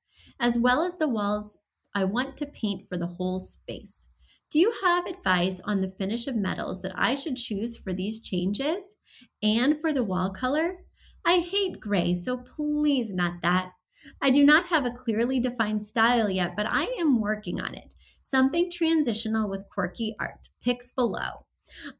As 0.40 0.58
well 0.58 0.82
as 0.82 0.96
the 0.96 1.08
walls, 1.08 1.58
I 1.94 2.04
want 2.04 2.36
to 2.38 2.46
paint 2.46 2.88
for 2.88 2.96
the 2.96 3.06
whole 3.06 3.38
space. 3.38 4.08
Do 4.52 4.58
you 4.58 4.70
have 4.84 5.06
advice 5.06 5.60
on 5.64 5.80
the 5.80 5.94
finish 5.96 6.26
of 6.26 6.36
metals 6.36 6.82
that 6.82 6.92
I 6.94 7.14
should 7.14 7.38
choose 7.38 7.78
for 7.78 7.94
these 7.94 8.20
changes 8.20 8.96
and 9.42 9.80
for 9.80 9.94
the 9.94 10.04
wall 10.04 10.28
color? 10.28 10.76
I 11.24 11.38
hate 11.38 11.80
gray, 11.80 12.12
so 12.12 12.36
please 12.36 13.14
not 13.14 13.40
that. 13.40 13.72
I 14.20 14.28
do 14.28 14.44
not 14.44 14.66
have 14.66 14.84
a 14.84 14.90
clearly 14.90 15.40
defined 15.40 15.80
style 15.80 16.28
yet, 16.28 16.54
but 16.54 16.66
I 16.68 16.82
am 17.00 17.18
working 17.18 17.62
on 17.62 17.74
it. 17.74 17.94
something 18.22 18.70
transitional 18.70 19.48
with 19.48 19.68
quirky 19.70 20.14
art. 20.20 20.50
Pics 20.60 20.92
below. 20.92 21.46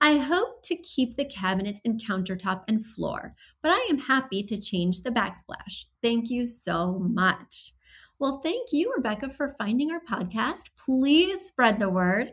I 0.03 0.19
hope 0.19 0.63
to 0.65 0.77
keep 0.77 1.17
the 1.17 1.25
cabinets 1.25 1.81
and 1.87 1.99
countertop 1.99 2.65
and 2.69 2.85
floor, 2.85 3.35
but 3.63 3.71
I 3.71 3.87
am 3.89 3.99
happy 3.99 4.43
to 4.43 4.61
change 4.61 5.01
the 5.01 5.11
backsplash. 5.11 5.87
Thank 6.03 6.29
you 6.29 6.45
so 6.45 6.99
much. 6.99 7.73
Well, 8.19 8.41
thank 8.43 8.73
you, 8.73 8.93
Rebecca, 8.95 9.31
for 9.31 9.57
finding 9.59 9.91
our 9.91 10.03
podcast. 10.03 10.71
Please 10.77 11.47
spread 11.47 11.79
the 11.79 11.89
word. 11.89 12.33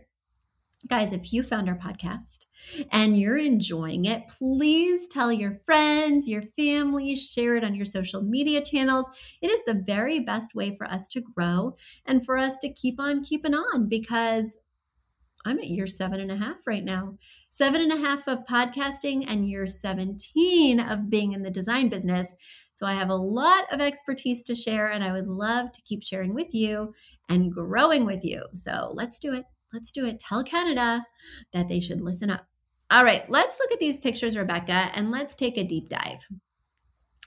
Guys, 0.87 1.11
if 1.11 1.33
you 1.33 1.43
found 1.43 1.67
our 1.67 1.77
podcast 1.77 2.45
and 2.91 3.17
you're 3.17 3.37
enjoying 3.37 4.05
it, 4.05 4.29
please 4.29 5.07
tell 5.09 5.31
your 5.31 5.59
friends, 5.65 6.27
your 6.27 6.43
family, 6.57 7.15
share 7.15 7.57
it 7.57 7.65
on 7.65 7.75
your 7.75 7.85
social 7.85 8.21
media 8.21 8.61
channels. 8.61 9.09
It 9.41 9.51
is 9.51 9.63
the 9.65 9.83
very 9.85 10.21
best 10.21 10.55
way 10.55 10.75
for 10.77 10.89
us 10.89 11.07
to 11.09 11.21
grow 11.21 11.75
and 12.05 12.25
for 12.25 12.37
us 12.37 12.57
to 12.59 12.73
keep 12.73 12.99
on 12.99 13.23
keeping 13.23 13.53
on 13.53 13.89
because 13.89 14.57
I'm 15.45 15.59
at 15.59 15.67
year 15.67 15.87
seven 15.87 16.21
and 16.21 16.31
a 16.31 16.37
half 16.37 16.65
right 16.65 16.83
now. 16.83 17.17
Seven 17.49 17.81
and 17.81 17.91
a 17.91 17.97
half 17.97 18.27
of 18.27 18.45
podcasting 18.49 19.25
and 19.27 19.49
year 19.49 19.67
17 19.67 20.79
of 20.79 21.09
being 21.09 21.33
in 21.33 21.43
the 21.43 21.51
design 21.51 21.89
business. 21.89 22.33
So 22.73 22.85
I 22.85 22.93
have 22.93 23.09
a 23.09 23.15
lot 23.15 23.65
of 23.73 23.81
expertise 23.81 24.43
to 24.43 24.55
share, 24.55 24.87
and 24.87 25.03
I 25.03 25.11
would 25.11 25.27
love 25.27 25.71
to 25.73 25.81
keep 25.81 26.03
sharing 26.03 26.33
with 26.33 26.53
you 26.53 26.93
and 27.27 27.51
growing 27.51 28.05
with 28.05 28.23
you. 28.23 28.43
So 28.53 28.91
let's 28.93 29.19
do 29.19 29.33
it. 29.33 29.43
Let's 29.73 29.91
do 29.91 30.05
it. 30.05 30.19
Tell 30.19 30.43
Canada 30.43 31.05
that 31.53 31.67
they 31.67 31.79
should 31.79 32.01
listen 32.01 32.29
up. 32.29 32.47
All 32.91 33.03
right, 33.03 33.29
let's 33.29 33.59
look 33.59 33.71
at 33.71 33.79
these 33.79 33.99
pictures, 33.99 34.35
Rebecca, 34.35 34.89
and 34.95 35.11
let's 35.11 35.35
take 35.35 35.57
a 35.57 35.63
deep 35.63 35.89
dive. 35.89 36.27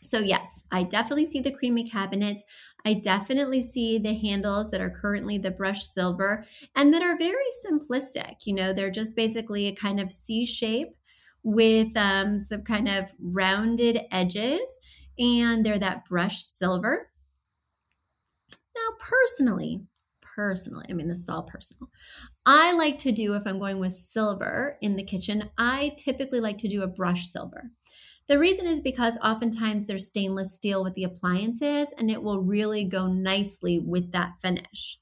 So, 0.03 0.19
yes, 0.19 0.65
I 0.73 0.83
definitely 0.83 1.27
see 1.27 1.39
the 1.39 1.53
creamy 1.53 1.89
cabinets. 1.89 2.43
I 2.85 2.95
definitely 2.95 3.63
see 3.63 3.99
the 3.99 4.15
handles 4.15 4.71
that 4.73 4.81
are 4.81 4.91
currently 4.91 5.39
the 5.39 5.53
brushed 5.53 5.93
silver 5.95 6.45
and 6.75 6.93
that 6.93 7.03
are 7.03 7.17
very 7.17 7.37
simplistic. 7.65 8.45
You 8.45 8.57
know, 8.57 8.73
they're 8.73 8.91
just 8.91 9.15
basically 9.15 9.69
a 9.69 9.75
kind 9.75 10.01
of 10.01 10.11
C 10.11 10.45
shape 10.45 10.89
with 11.45 11.97
um, 11.97 12.39
some 12.39 12.63
kind 12.63 12.89
of 12.89 13.13
rounded 13.21 14.01
edges, 14.11 14.79
and 15.19 15.65
they're 15.65 15.79
that 15.79 16.05
brushed 16.07 16.59
silver. 16.59 17.11
Now, 18.75 18.97
personally, 18.99 19.83
personally, 20.35 20.87
I 20.89 20.95
mean, 20.95 21.09
this 21.09 21.19
is 21.19 21.29
all 21.29 21.43
personal. 21.43 21.91
I 22.47 22.73
like 22.73 22.99
to 22.99 23.13
do, 23.13 23.35
if 23.35 23.45
I'm 23.47 23.59
going 23.59 23.79
with 23.79 23.93
silver 23.93 24.79
in 24.83 24.97
the 24.97 25.05
kitchen, 25.05 25.51
I 25.59 25.95
typically 25.99 26.41
like 26.41 26.59
to 26.59 26.69
do 26.69 26.83
a 26.83 26.89
brush 26.89 27.29
silver. 27.29 27.71
The 28.29 28.39
reason 28.39 28.67
is 28.67 28.81
because 28.81 29.19
oftentimes 29.23 29.87
there's 29.87 30.09
stainless 30.09 30.55
steel 30.55 30.85
with 30.85 30.95
the 30.95 31.05
appliances 31.05 31.93
and 31.99 32.11
it 32.11 32.23
will 32.23 32.41
really 32.41 32.85
go 32.85 33.09
nicely 33.09 33.79
with 33.81 34.13
that 34.13 34.35
finish. 34.41 34.99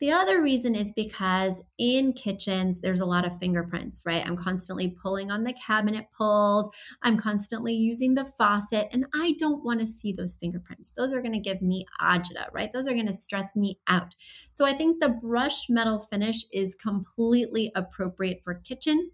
The 0.00 0.12
other 0.12 0.40
reason 0.40 0.76
is 0.76 0.92
because 0.92 1.60
in 1.76 2.12
kitchens, 2.12 2.80
there's 2.80 3.00
a 3.00 3.06
lot 3.06 3.26
of 3.26 3.36
fingerprints, 3.38 4.00
right? 4.04 4.24
I'm 4.24 4.36
constantly 4.36 4.96
pulling 5.02 5.32
on 5.32 5.42
the 5.42 5.54
cabinet 5.54 6.06
pulls. 6.16 6.70
I'm 7.02 7.16
constantly 7.16 7.74
using 7.74 8.14
the 8.14 8.24
faucet, 8.24 8.88
and 8.92 9.06
I 9.12 9.34
don't 9.40 9.64
want 9.64 9.80
to 9.80 9.86
see 9.86 10.12
those 10.12 10.36
fingerprints. 10.40 10.92
Those 10.96 11.12
are 11.12 11.20
going 11.20 11.32
to 11.32 11.40
give 11.40 11.62
me 11.62 11.84
agita, 12.00 12.46
right? 12.52 12.72
Those 12.72 12.86
are 12.86 12.94
going 12.94 13.08
to 13.08 13.12
stress 13.12 13.56
me 13.56 13.80
out. 13.88 14.14
So 14.52 14.64
I 14.64 14.72
think 14.72 15.00
the 15.00 15.08
brushed 15.08 15.68
metal 15.68 15.98
finish 15.98 16.44
is 16.52 16.76
completely 16.76 17.72
appropriate 17.74 18.42
for 18.44 18.54
kitchen. 18.54 19.10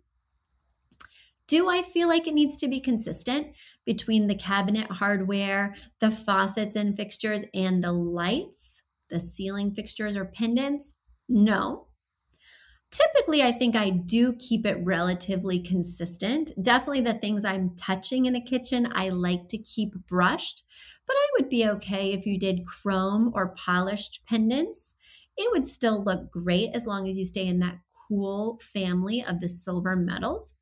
Do 1.46 1.68
I 1.68 1.82
feel 1.82 2.08
like 2.08 2.26
it 2.26 2.34
needs 2.34 2.56
to 2.58 2.68
be 2.68 2.80
consistent 2.80 3.48
between 3.84 4.26
the 4.26 4.34
cabinet 4.34 4.90
hardware, 4.90 5.74
the 6.00 6.10
faucets 6.10 6.76
and 6.76 6.96
fixtures, 6.96 7.44
and 7.54 7.84
the 7.84 7.92
lights? 7.92 8.73
The 9.14 9.20
ceiling 9.20 9.72
fixtures 9.72 10.16
or 10.16 10.24
pendants? 10.24 10.94
No. 11.28 11.86
Typically, 12.90 13.42
I 13.42 13.52
think 13.52 13.74
I 13.74 13.90
do 13.90 14.34
keep 14.34 14.66
it 14.66 14.78
relatively 14.82 15.58
consistent. 15.58 16.52
Definitely 16.60 17.00
the 17.00 17.14
things 17.14 17.44
I'm 17.44 17.74
touching 17.76 18.26
in 18.26 18.36
a 18.36 18.40
kitchen, 18.40 18.88
I 18.92 19.08
like 19.08 19.48
to 19.48 19.58
keep 19.58 19.94
brushed, 20.06 20.64
but 21.06 21.16
I 21.16 21.28
would 21.32 21.48
be 21.48 21.66
okay 21.70 22.12
if 22.12 22.26
you 22.26 22.38
did 22.38 22.66
chrome 22.66 23.32
or 23.34 23.54
polished 23.56 24.20
pendants. 24.28 24.94
It 25.36 25.50
would 25.50 25.64
still 25.64 26.04
look 26.04 26.30
great 26.30 26.70
as 26.74 26.86
long 26.86 27.08
as 27.08 27.16
you 27.16 27.24
stay 27.24 27.46
in 27.46 27.58
that 27.60 27.78
cool 28.08 28.60
family 28.62 29.24
of 29.24 29.40
the 29.40 29.48
silver 29.48 29.96
metals. 29.96 30.54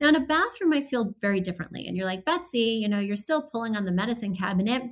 Now, 0.00 0.08
in 0.08 0.16
a 0.16 0.20
bathroom, 0.20 0.72
I 0.72 0.82
feel 0.82 1.14
very 1.20 1.40
differently. 1.40 1.86
And 1.86 1.96
you're 1.96 2.06
like, 2.06 2.24
Betsy, 2.24 2.78
you 2.80 2.88
know, 2.88 2.98
you're 2.98 3.16
still 3.16 3.42
pulling 3.42 3.76
on 3.76 3.84
the 3.84 3.92
medicine 3.92 4.34
cabinet. 4.34 4.82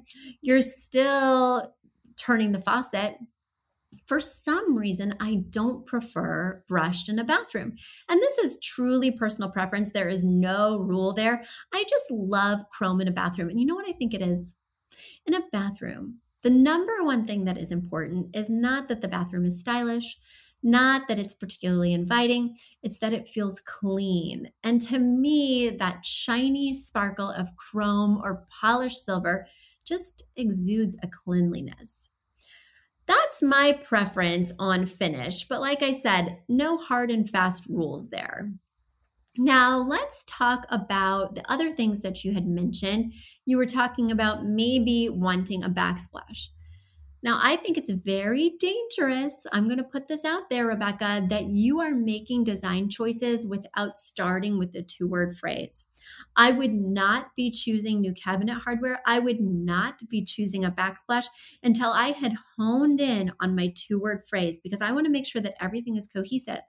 You're 0.41 0.61
still 0.61 1.75
turning 2.17 2.53
the 2.53 2.61
faucet, 2.61 3.17
for 4.07 4.21
some 4.21 4.77
reason, 4.77 5.15
I 5.21 5.43
don't 5.51 5.87
prefer 5.87 6.65
brushed 6.69 7.09
in 7.09 7.19
a 7.19 7.25
bathroom. 7.25 7.75
And 8.09 8.21
this 8.21 8.39
is 8.39 8.59
truly 8.63 9.11
personal 9.11 9.51
preference. 9.51 9.91
There 9.91 10.09
is 10.09 10.25
no 10.25 10.79
rule 10.79 11.13
there. 11.13 11.45
I 11.73 11.85
just 11.89 12.11
love 12.11 12.61
chrome 12.71 13.01
in 13.01 13.09
a 13.09 13.13
bathroom. 13.13 13.49
And 13.51 13.61
you 13.61 13.67
know 13.67 13.75
what 13.75 13.89
I 13.89 13.93
think 13.93 14.15
it 14.15 14.23
is? 14.23 14.55
In 15.27 15.35
a 15.35 15.43
bathroom, 15.53 16.19
the 16.43 16.51
number 16.51 17.03
one 17.03 17.25
thing 17.25 17.45
that 17.45 17.59
is 17.59 17.71
important 17.71 18.35
is 18.35 18.51
not 18.51 18.89
that 18.89 19.01
the 19.01 19.09
bathroom 19.09 19.47
is 19.47 19.61
stylish, 19.61 20.19
not 20.63 21.09
that 21.09 21.19
it's 21.19 21.35
particularly 21.35 21.93
inviting, 21.93 22.57
it's 22.83 22.99
that 22.99 23.13
it 23.13 23.29
feels 23.29 23.61
clean. 23.61 24.51
And 24.63 24.81
to 24.83 24.99
me, 24.99 25.71
that 25.71 26.05
shiny 26.05 26.75
sparkle 26.75 27.31
of 27.31 27.57
chrome 27.57 28.21
or 28.23 28.45
polished 28.61 29.05
silver 29.05 29.47
just 29.85 30.23
exudes 30.37 30.97
a 31.03 31.09
cleanliness. 31.09 32.09
That's 33.07 33.43
my 33.43 33.79
preference 33.85 34.53
on 34.59 34.87
finish, 34.87 35.47
but 35.49 35.61
like 35.61 35.83
I 35.83 35.93
said, 35.93 36.39
no 36.49 36.79
hard 36.79 37.11
and 37.11 37.29
fast 37.29 37.67
rules 37.69 38.11
there. 38.11 38.53
Now, 39.39 39.79
let's 39.79 40.25
talk 40.27 40.67
about 40.69 41.35
the 41.35 41.51
other 41.51 41.73
things 41.73 42.03
that 42.03 42.23
you 42.23 42.35
had 42.35 42.47
mentioned. 42.47 43.15
You 43.47 43.57
were 43.57 43.67
talking 43.67 44.13
about 44.13 44.45
maybe 44.45 45.09
wanting 45.09 45.65
a 45.65 45.71
backsplash. 45.71 46.49
Now, 47.23 47.41
I 47.43 47.57
think 47.57 47.79
it's 47.79 47.91
very 47.91 48.53
dangerous. 48.59 49.47
I'm 49.53 49.69
going 49.69 49.79
to 49.79 49.85
put 49.85 50.09
this 50.09 50.25
out 50.25 50.51
there, 50.51 50.67
Rebecca, 50.67 51.25
that 51.31 51.47
you 51.47 51.81
are 51.81 51.95
making 51.95 52.45
design 52.45 52.91
choices 52.91 53.47
without 53.47 53.97
starting 53.97 54.59
with 54.59 54.73
the 54.73 54.83
two 54.83 55.09
word 55.09 55.37
phrase. 55.37 55.85
I 56.37 56.51
would 56.51 56.73
not 56.73 57.35
be 57.37 57.51
choosing 57.51 58.01
new 58.01 58.13
cabinet 58.13 58.55
hardware. 58.61 59.01
I 59.07 59.19
would 59.19 59.41
not 59.41 60.01
be 60.09 60.25
choosing 60.25 60.65
a 60.65 60.71
backsplash 60.71 61.27
until 61.63 61.91
I 61.91 62.09
had 62.09 62.35
honed 62.57 63.01
in 63.01 63.33
on 63.41 63.55
my 63.55 63.73
two 63.75 64.01
word 64.01 64.23
phrase 64.29 64.59
because 64.63 64.81
I 64.81 64.93
want 64.93 65.07
to 65.07 65.13
make 65.13 65.27
sure 65.27 65.43
that 65.43 65.63
everything 65.63 65.97
is 65.97 66.09
cohesive. 66.09 66.61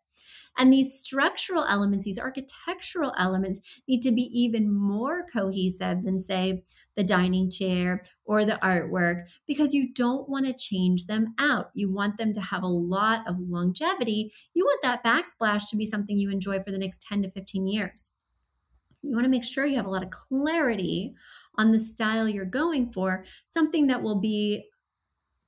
And 0.58 0.72
these 0.72 1.00
structural 1.00 1.66
elements, 1.66 2.06
these 2.06 2.20
architectural 2.20 3.14
elements, 3.18 3.60
need 3.88 4.02
to 4.02 4.12
be 4.12 4.30
even 4.32 4.72
more 4.72 5.26
cohesive 5.34 6.04
than, 6.04 6.20
say, 6.20 6.64
the 6.96 7.04
dining 7.04 7.50
chair 7.50 8.04
or 8.26 8.46
the 8.46 8.60
artwork, 8.64 9.26
because 9.48 9.74
you 9.74 9.92
don't 9.92 10.30
want 10.30 10.46
to 10.46 10.54
change 10.54 11.06
them 11.06 11.34
out. 11.40 11.72
You 11.74 11.92
want 11.92 12.18
them 12.18 12.34
to 12.34 12.42
have 12.42 12.62
a 12.62 12.68
lot 12.68 13.28
of 13.28 13.40
longevity. 13.40 14.32
You 14.54 14.66
want 14.66 14.84
that 14.84 15.04
backsplash 15.04 15.70
to 15.70 15.76
be 15.76 15.88
something 15.88 16.18
you 16.18 16.30
enjoy 16.30 16.62
for 16.62 16.72
the 16.72 16.78
next 16.78 17.02
10 17.02 17.24
to 17.24 17.32
15 17.32 17.68
years. 17.68 18.12
You 19.04 19.14
want 19.14 19.26
to 19.26 19.30
make 19.30 19.44
sure 19.44 19.66
you 19.66 19.76
have 19.76 19.86
a 19.86 19.92
lot 19.92 20.04
of 20.04 20.10
clarity 20.10 21.14
on 21.58 21.72
the 21.72 21.80
style 21.80 22.28
you're 22.28 22.46
going 22.46 22.92
for, 22.92 23.26
something 23.46 23.88
that 23.88 24.02
will 24.02 24.20
be 24.20 24.66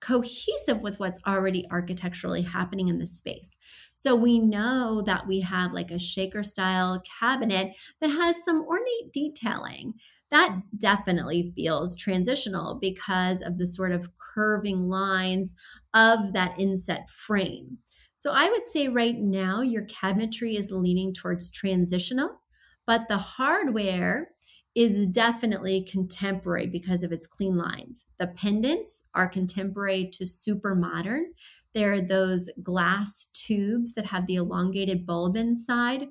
cohesive 0.01 0.81
with 0.81 0.99
what's 0.99 1.19
already 1.25 1.65
architecturally 1.71 2.43
happening 2.43 2.89
in 2.89 2.99
the 2.99 3.05
space. 3.05 3.55
So 3.95 4.15
we 4.15 4.39
know 4.39 5.01
that 5.05 5.27
we 5.27 5.39
have 5.39 5.71
like 5.71 5.89
a 5.89 5.97
shaker 5.97 6.43
style 6.43 7.01
cabinet 7.19 7.75
that 8.01 8.09
has 8.09 8.43
some 8.43 8.63
ornate 8.67 9.11
detailing. 9.11 9.93
That 10.29 10.57
definitely 10.77 11.53
feels 11.55 11.95
transitional 11.95 12.77
because 12.79 13.41
of 13.41 13.57
the 13.57 13.65
sort 13.65 13.91
of 13.91 14.09
curving 14.19 14.89
lines 14.89 15.55
of 15.93 16.33
that 16.33 16.59
inset 16.59 17.09
frame. 17.09 17.79
So 18.15 18.31
I 18.31 18.49
would 18.49 18.67
say 18.67 18.87
right 18.87 19.17
now 19.17 19.61
your 19.61 19.85
cabinetry 19.85 20.55
is 20.55 20.71
leaning 20.71 21.13
towards 21.13 21.51
transitional 21.51 22.41
but 22.85 23.07
the 23.07 23.17
hardware 23.17 24.31
is 24.75 25.07
definitely 25.07 25.87
contemporary 25.89 26.67
because 26.67 27.01
of 27.01 27.11
its 27.11 27.25
clean 27.25 27.57
lines. 27.57 28.05
The 28.19 28.27
pendants 28.27 29.03
are 29.13 29.27
contemporary 29.27 30.09
to 30.13 30.25
super 30.25 30.75
modern. 30.75 31.27
They're 31.73 32.01
those 32.01 32.49
glass 32.61 33.27
tubes 33.33 33.93
that 33.93 34.05
have 34.07 34.27
the 34.27 34.35
elongated 34.35 35.05
bulb 35.05 35.37
inside. 35.37 36.07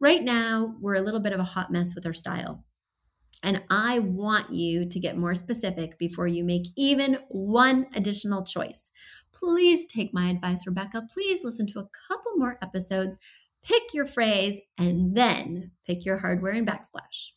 Right 0.00 0.22
now, 0.22 0.74
we're 0.80 0.96
a 0.96 1.00
little 1.00 1.20
bit 1.20 1.32
of 1.32 1.40
a 1.40 1.44
hot 1.44 1.72
mess 1.72 1.94
with 1.94 2.04
our 2.04 2.12
style. 2.12 2.64
And 3.42 3.62
I 3.70 3.98
want 3.98 4.52
you 4.52 4.88
to 4.88 4.98
get 4.98 5.18
more 5.18 5.34
specific 5.34 5.98
before 5.98 6.26
you 6.26 6.44
make 6.44 6.66
even 6.76 7.18
one 7.28 7.86
additional 7.94 8.42
choice. 8.42 8.90
Please 9.34 9.84
take 9.84 10.14
my 10.14 10.30
advice, 10.30 10.66
Rebecca. 10.66 11.06
Please 11.12 11.44
listen 11.44 11.66
to 11.68 11.80
a 11.80 11.88
couple 12.08 12.32
more 12.36 12.58
episodes 12.62 13.18
pick 13.64 13.82
your 13.92 14.06
phrase, 14.06 14.60
and 14.78 15.16
then 15.16 15.72
pick 15.86 16.04
your 16.04 16.18
hardware 16.18 16.52
and 16.52 16.66
backsplash. 16.66 17.32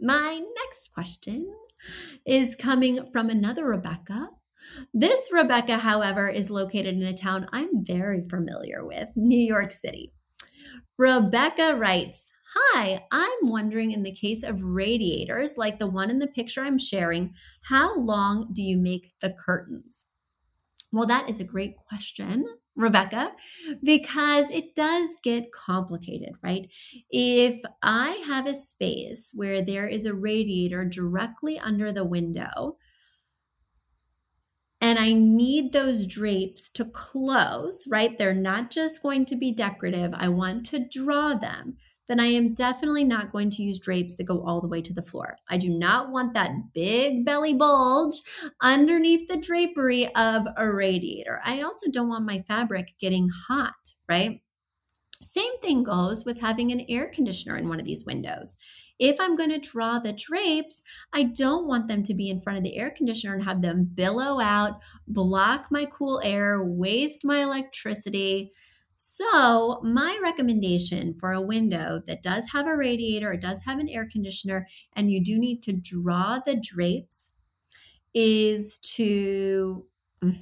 My 0.00 0.42
next 0.62 0.92
question 0.92 1.50
is 2.26 2.54
coming 2.54 3.10
from 3.10 3.30
another 3.30 3.64
Rebecca 3.64 4.28
This 4.92 5.30
Rebecca, 5.32 5.78
however, 5.78 6.28
is 6.28 6.50
located 6.50 6.94
in 6.94 7.02
a 7.02 7.14
town 7.14 7.46
I'm 7.52 7.84
very 7.84 8.22
familiar 8.28 8.84
with, 8.84 9.08
New 9.16 9.40
York 9.40 9.70
City. 9.70 10.12
Rebecca 10.98 11.76
writes, 11.76 12.30
Hi, 12.54 13.04
I'm 13.10 13.38
wondering 13.50 13.90
in 13.90 14.02
the 14.02 14.14
case 14.14 14.42
of 14.42 14.62
radiators 14.62 15.58
like 15.58 15.78
the 15.78 15.86
one 15.86 16.10
in 16.10 16.20
the 16.20 16.26
picture 16.26 16.62
I'm 16.62 16.78
sharing, 16.78 17.34
how 17.64 17.98
long 17.98 18.50
do 18.52 18.62
you 18.62 18.78
make 18.78 19.12
the 19.20 19.30
curtains? 19.30 20.06
Well, 20.92 21.06
that 21.06 21.28
is 21.28 21.40
a 21.40 21.44
great 21.44 21.76
question, 21.88 22.46
Rebecca, 22.76 23.32
because 23.82 24.50
it 24.50 24.74
does 24.74 25.10
get 25.22 25.50
complicated, 25.50 26.34
right? 26.42 26.70
If 27.10 27.62
I 27.82 28.22
have 28.26 28.46
a 28.46 28.54
space 28.54 29.32
where 29.34 29.62
there 29.62 29.88
is 29.88 30.04
a 30.04 30.14
radiator 30.14 30.84
directly 30.84 31.58
under 31.58 31.90
the 31.90 32.04
window, 32.04 32.76
and 34.80 34.98
I 34.98 35.14
need 35.14 35.72
those 35.72 36.06
drapes 36.06 36.68
to 36.70 36.84
close, 36.84 37.86
right? 37.88 38.16
They're 38.16 38.34
not 38.34 38.70
just 38.70 39.02
going 39.02 39.24
to 39.26 39.36
be 39.36 39.50
decorative. 39.52 40.12
I 40.14 40.28
want 40.28 40.66
to 40.66 40.78
draw 40.78 41.34
them. 41.34 41.78
Then 42.08 42.20
I 42.20 42.26
am 42.26 42.54
definitely 42.54 43.04
not 43.04 43.32
going 43.32 43.50
to 43.50 43.62
use 43.62 43.78
drapes 43.78 44.14
that 44.14 44.24
go 44.24 44.44
all 44.44 44.60
the 44.60 44.68
way 44.68 44.80
to 44.82 44.92
the 44.92 45.02
floor. 45.02 45.36
I 45.48 45.56
do 45.56 45.68
not 45.68 46.10
want 46.10 46.34
that 46.34 46.72
big 46.72 47.24
belly 47.24 47.54
bulge 47.54 48.22
underneath 48.60 49.28
the 49.28 49.36
drapery 49.36 50.14
of 50.14 50.46
a 50.56 50.72
radiator. 50.72 51.40
I 51.44 51.62
also 51.62 51.90
don't 51.90 52.08
want 52.08 52.24
my 52.24 52.42
fabric 52.42 52.94
getting 53.00 53.28
hot, 53.48 53.94
right? 54.08 54.40
Same 55.20 55.58
thing 55.60 55.82
goes 55.82 56.24
with 56.24 56.38
having 56.38 56.70
an 56.70 56.84
air 56.88 57.08
conditioner 57.08 57.56
in 57.56 57.68
one 57.68 57.80
of 57.80 57.86
these 57.86 58.04
windows. 58.04 58.56
If 58.98 59.20
I'm 59.20 59.36
going 59.36 59.50
to 59.50 59.58
draw 59.58 59.98
the 59.98 60.12
drapes, 60.12 60.82
I 61.12 61.24
don't 61.24 61.66
want 61.66 61.88
them 61.88 62.02
to 62.04 62.14
be 62.14 62.30
in 62.30 62.40
front 62.40 62.58
of 62.58 62.64
the 62.64 62.76
air 62.76 62.90
conditioner 62.90 63.34
and 63.34 63.44
have 63.44 63.60
them 63.60 63.90
billow 63.94 64.40
out, 64.40 64.80
block 65.08 65.66
my 65.70 65.86
cool 65.86 66.20
air, 66.24 66.62
waste 66.62 67.24
my 67.24 67.42
electricity. 67.42 68.52
So, 68.96 69.80
my 69.82 70.18
recommendation 70.22 71.14
for 71.20 71.32
a 71.32 71.40
window 71.40 72.00
that 72.06 72.22
does 72.22 72.46
have 72.52 72.66
a 72.66 72.76
radiator, 72.76 73.32
it 73.32 73.42
does 73.42 73.60
have 73.66 73.78
an 73.78 73.88
air 73.90 74.08
conditioner, 74.10 74.66
and 74.94 75.10
you 75.10 75.22
do 75.22 75.38
need 75.38 75.62
to 75.64 75.72
draw 75.72 76.38
the 76.38 76.56
drapes 76.56 77.30
is 78.14 78.78
to 78.78 79.86
mm, 80.24 80.38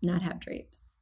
not 0.00 0.22
have 0.22 0.38
drapes. 0.38 0.96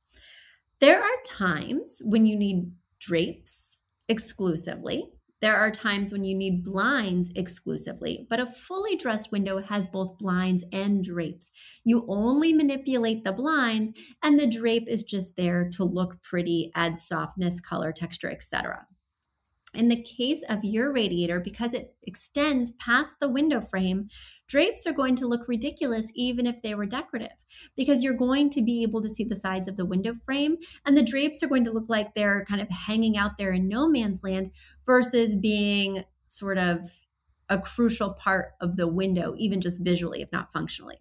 There 0.81 1.03
are 1.03 1.23
times 1.27 2.01
when 2.03 2.25
you 2.25 2.37
need 2.37 2.73
drapes 2.99 3.77
exclusively. 4.09 5.11
There 5.41 5.57
are 5.57 5.71
times 5.71 6.13
when 6.13 6.25
you 6.25 6.35
need 6.35 6.65
blinds 6.65 7.31
exclusively, 7.35 8.27
but 8.29 8.41
a 8.41 8.47
fully 8.47 8.97
dressed 8.97 9.33
window 9.33 9.63
has 9.63 9.87
both 9.87 10.19
blinds 10.19 10.65
and 10.71 11.03
drapes. 11.03 11.51
You 11.83 12.05
only 12.09 12.53
manipulate 12.53 13.25
the 13.25 13.33
blinds, 13.33 13.93
and 14.23 14.39
the 14.39 14.47
drape 14.47 14.87
is 14.87 15.03
just 15.03 15.37
there 15.37 15.71
to 15.71 15.85
look 15.85 16.23
pretty, 16.23 16.71
add 16.75 16.99
softness, 16.99 17.59
color, 17.59 17.91
texture, 17.91 18.31
etc. 18.31 18.87
In 19.75 19.89
the 19.89 20.03
case 20.03 20.43
of 20.49 20.65
your 20.65 20.93
radiator, 20.93 21.39
because 21.39 21.75
it 21.75 21.95
extends 22.03 22.73
past 22.73 23.21
the 23.21 23.29
window 23.29 23.61
frame, 23.61 24.09
drapes 24.49 24.85
are 24.85 24.93
going 24.93 25.15
to 25.17 25.29
look 25.29 25.47
ridiculous 25.47 26.11
even 26.17 26.45
if 26.45 26.61
they 26.61 26.75
were 26.75 26.87
decorative 26.87 27.45
because 27.77 28.03
you're 28.03 28.15
going 28.15 28.51
to 28.51 28.63
be 28.63 28.83
able 28.83 29.01
to 29.01 29.09
see 29.09 29.23
the 29.23 29.37
sides 29.37 29.69
of 29.69 29.77
the 29.77 29.87
window 29.87 30.13
frame 30.25 30.57
and 30.85 30.97
the 30.97 31.03
drapes 31.03 31.41
are 31.43 31.47
going 31.47 31.65
to 31.65 31.71
look 31.71 31.89
like 31.89 32.15
they're 32.15 32.45
kind 32.47 32.61
of 32.61 32.69
hanging 32.69 33.17
out 33.17 33.37
there 33.39 33.53
in 33.53 33.69
no 33.69 33.89
man's 33.89 34.25
land 34.25 34.51
versus 34.87 35.37
being 35.37 36.03
sort 36.27 36.59
of 36.59 36.91
a 37.49 37.59
crucial 37.59 38.11
part 38.15 38.53
of 38.61 38.77
the 38.77 38.89
window, 38.89 39.35
even 39.37 39.61
just 39.61 39.81
visually, 39.81 40.23
if 40.23 40.31
not 40.33 40.53
functionally. 40.53 40.99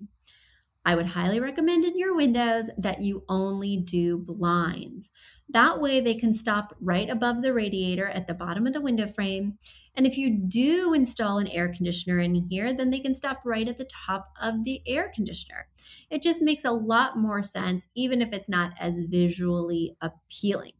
I 0.86 0.96
would 0.96 1.08
highly 1.08 1.40
recommend 1.40 1.84
in 1.84 1.98
your 1.98 2.16
windows 2.16 2.70
that 2.78 3.02
you 3.02 3.24
only 3.30 3.78
do 3.78 4.18
blinds. 4.18 5.10
That 5.50 5.82
way, 5.82 6.00
they 6.00 6.16
can 6.16 6.32
stop 6.32 6.76
right 6.80 7.10
above 7.10 7.42
the 7.42 7.54
radiator 7.54 8.08
at 8.08 8.28
the 8.28 8.34
bottom 8.34 8.66
of 8.66 8.74
the 8.74 8.82
window 8.82 9.08
frame. 9.08 9.58
And 9.96 10.08
if 10.08 10.18
you 10.18 10.30
do 10.30 10.94
install 10.94 11.38
an 11.38 11.48
air 11.48 11.68
conditioner 11.72 12.20
in 12.20 12.48
here, 12.50 12.72
then 12.72 12.92
they 12.92 13.00
can 13.00 13.14
stop 13.14 13.42
right 13.46 13.68
at 13.68 13.78
the 13.78 13.90
top 14.06 14.32
of 14.42 14.64
the 14.64 14.82
air 14.88 15.12
conditioner. 15.14 15.68
It 16.10 16.22
just 16.22 16.42
makes 16.42 16.64
a 16.64 16.72
lot 16.72 17.18
more 17.18 17.44
sense, 17.44 17.90
even 17.96 18.22
if 18.22 18.32
it's 18.32 18.50
not 18.50 18.72
as 18.80 19.06
visually 19.06 19.98
appealing. 20.02 20.74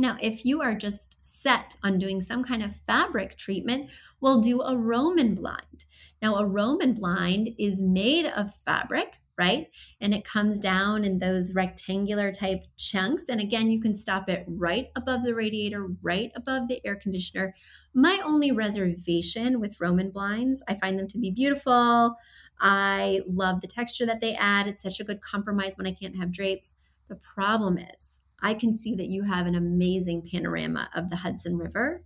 Now, 0.00 0.16
if 0.22 0.44
you 0.44 0.62
are 0.62 0.74
just 0.74 1.16
set 1.20 1.76
on 1.82 1.98
doing 1.98 2.20
some 2.20 2.44
kind 2.44 2.62
of 2.62 2.76
fabric 2.86 3.36
treatment, 3.36 3.90
we'll 4.20 4.40
do 4.40 4.62
a 4.62 4.76
Roman 4.76 5.34
blind. 5.34 5.84
Now, 6.22 6.36
a 6.36 6.46
Roman 6.46 6.94
blind 6.94 7.50
is 7.58 7.82
made 7.82 8.26
of 8.26 8.54
fabric, 8.64 9.18
right? 9.36 9.66
And 10.00 10.14
it 10.14 10.24
comes 10.24 10.60
down 10.60 11.04
in 11.04 11.18
those 11.18 11.52
rectangular 11.52 12.30
type 12.30 12.62
chunks. 12.76 13.28
And 13.28 13.40
again, 13.40 13.72
you 13.72 13.80
can 13.80 13.92
stop 13.92 14.28
it 14.28 14.44
right 14.46 14.86
above 14.94 15.24
the 15.24 15.34
radiator, 15.34 15.88
right 16.00 16.30
above 16.36 16.68
the 16.68 16.80
air 16.86 16.94
conditioner. 16.94 17.52
My 17.92 18.20
only 18.24 18.52
reservation 18.52 19.58
with 19.58 19.80
Roman 19.80 20.10
blinds, 20.10 20.62
I 20.68 20.74
find 20.74 20.96
them 20.96 21.08
to 21.08 21.18
be 21.18 21.32
beautiful. 21.32 22.14
I 22.60 23.20
love 23.28 23.60
the 23.60 23.68
texture 23.68 24.06
that 24.06 24.20
they 24.20 24.34
add. 24.36 24.68
It's 24.68 24.82
such 24.82 25.00
a 25.00 25.04
good 25.04 25.20
compromise 25.22 25.76
when 25.76 25.88
I 25.88 25.92
can't 25.92 26.16
have 26.16 26.30
drapes. 26.30 26.74
The 27.08 27.16
problem 27.16 27.78
is, 27.78 28.20
I 28.40 28.54
can 28.54 28.74
see 28.74 28.94
that 28.94 29.08
you 29.08 29.24
have 29.24 29.46
an 29.46 29.54
amazing 29.54 30.28
panorama 30.30 30.88
of 30.94 31.10
the 31.10 31.16
Hudson 31.16 31.56
River. 31.56 32.04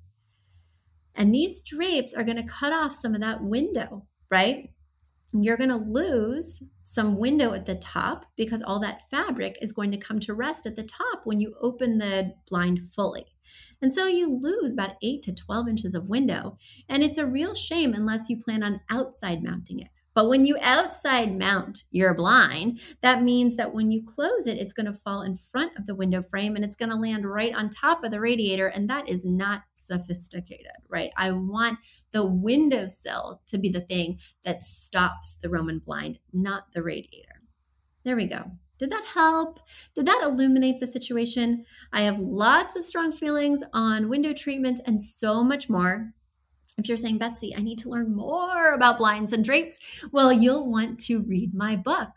And 1.15 1.35
these 1.35 1.63
drapes 1.63 2.15
are 2.15 2.25
going 2.25 2.39
to 2.39 2.43
cut 2.43 2.73
off 2.73 2.95
some 2.95 3.15
of 3.15 3.21
that 3.21 3.43
window, 3.43 4.07
right? 4.31 4.71
you're 5.33 5.57
going 5.57 5.71
to 5.71 5.77
lose 5.77 6.63
some 6.85 7.17
window 7.17 7.55
at 7.55 7.65
the 7.65 7.75
top 7.75 8.27
because 8.37 8.63
all 8.63 8.79
that 8.81 9.09
fabric 9.11 9.57
is 9.63 9.73
going 9.73 9.91
to 9.91 9.97
come 9.97 10.21
to 10.21 10.35
rest 10.35 10.67
at 10.67 10.77
the 10.77 10.83
top 10.83 11.25
when 11.25 11.41
you 11.41 11.55
open 11.63 11.99
the 11.99 12.35
blind 12.49 12.81
fully. 12.95 13.27
And 13.81 13.93
so 13.93 14.07
you 14.07 14.39
lose 14.41 14.73
about 14.73 14.97
8 15.03 15.23
to 15.23 15.35
12 15.35 15.69
inches 15.69 15.95
of 15.95 16.09
window. 16.09 16.59
And 16.89 17.03
it's 17.03 17.19
a 17.19 17.27
real 17.27 17.55
shame 17.55 17.95
unless 17.95 18.29
you 18.29 18.37
plan 18.37 18.63
on 18.63 18.81
outside 18.91 19.43
mounting 19.43 19.81
it. 19.81 19.89
But 20.15 20.29
when 20.29 20.45
you 20.45 20.59
outside 20.61 21.39
mount 21.39 21.85
your 21.91 22.15
blind, 22.15 22.81
that 23.01 23.23
means 23.23 23.57
that 23.57 23.73
when 23.73 23.91
you 23.91 24.05
close 24.05 24.47
it, 24.47 24.59
it's 24.59 24.73
going 24.73 24.87
to 24.87 24.93
fall 24.93 25.23
in 25.23 25.37
front 25.37 25.77
of 25.79 25.87
the 25.87 25.95
window 25.95 26.23
frame 26.23 26.55
and 26.55 26.65
it's 26.65 26.77
going 26.77 26.91
to 26.91 26.97
land 26.97 27.25
right 27.25 27.55
on 27.55 27.71
top 27.71 28.05
of 28.05 28.11
the 28.11 28.21
radiator. 28.21 28.67
And 28.67 28.89
that 28.91 29.09
is 29.09 29.25
not 29.25 29.63
sophisticated, 29.73 30.73
right? 30.89 31.11
I 31.17 31.33
want 31.33 31.79
the 32.11 32.27
windowsill 32.27 33.41
to 33.47 33.59
be 33.59 33.71
the 33.71 33.81
thing 33.81 34.19
that 34.45 34.63
stops 34.63 35.39
the 35.41 35.49
Roman 35.49 35.79
blind, 35.79 36.19
not 36.33 36.73
the 36.75 36.83
radiator. 36.83 37.41
There 38.05 38.17
we 38.17 38.27
go. 38.27 38.53
Did 38.79 38.91
that 38.91 39.05
help? 39.15 39.61
Did 39.95 40.07
that 40.07 40.23
illuminate 40.25 40.81
the 40.81 40.89
situation? 40.89 41.65
I 41.93 42.03
have 42.03 42.19
lots 42.19 42.75
of 42.75 42.85
strong 42.85 43.13
feelings 43.13 43.63
on 43.73 44.09
window 44.09 44.33
treatments 44.33 44.83
and 44.85 45.01
so 45.01 45.45
much 45.45 45.71
more 45.71 46.13
if 46.79 46.89
you're 46.89 46.97
saying, 46.97 47.19
Betsy, 47.19 47.55
I 47.55 47.61
need 47.61 47.79
to 47.81 47.91
learn 47.91 48.15
more 48.15 48.73
about 48.73 48.97
blinds 48.97 49.33
and 49.33 49.45
drapes, 49.45 49.79
well, 50.11 50.33
you'll 50.33 50.71
want 50.71 50.99
to 51.01 51.21
read 51.21 51.55
my 51.55 51.77
book. 51.77 52.09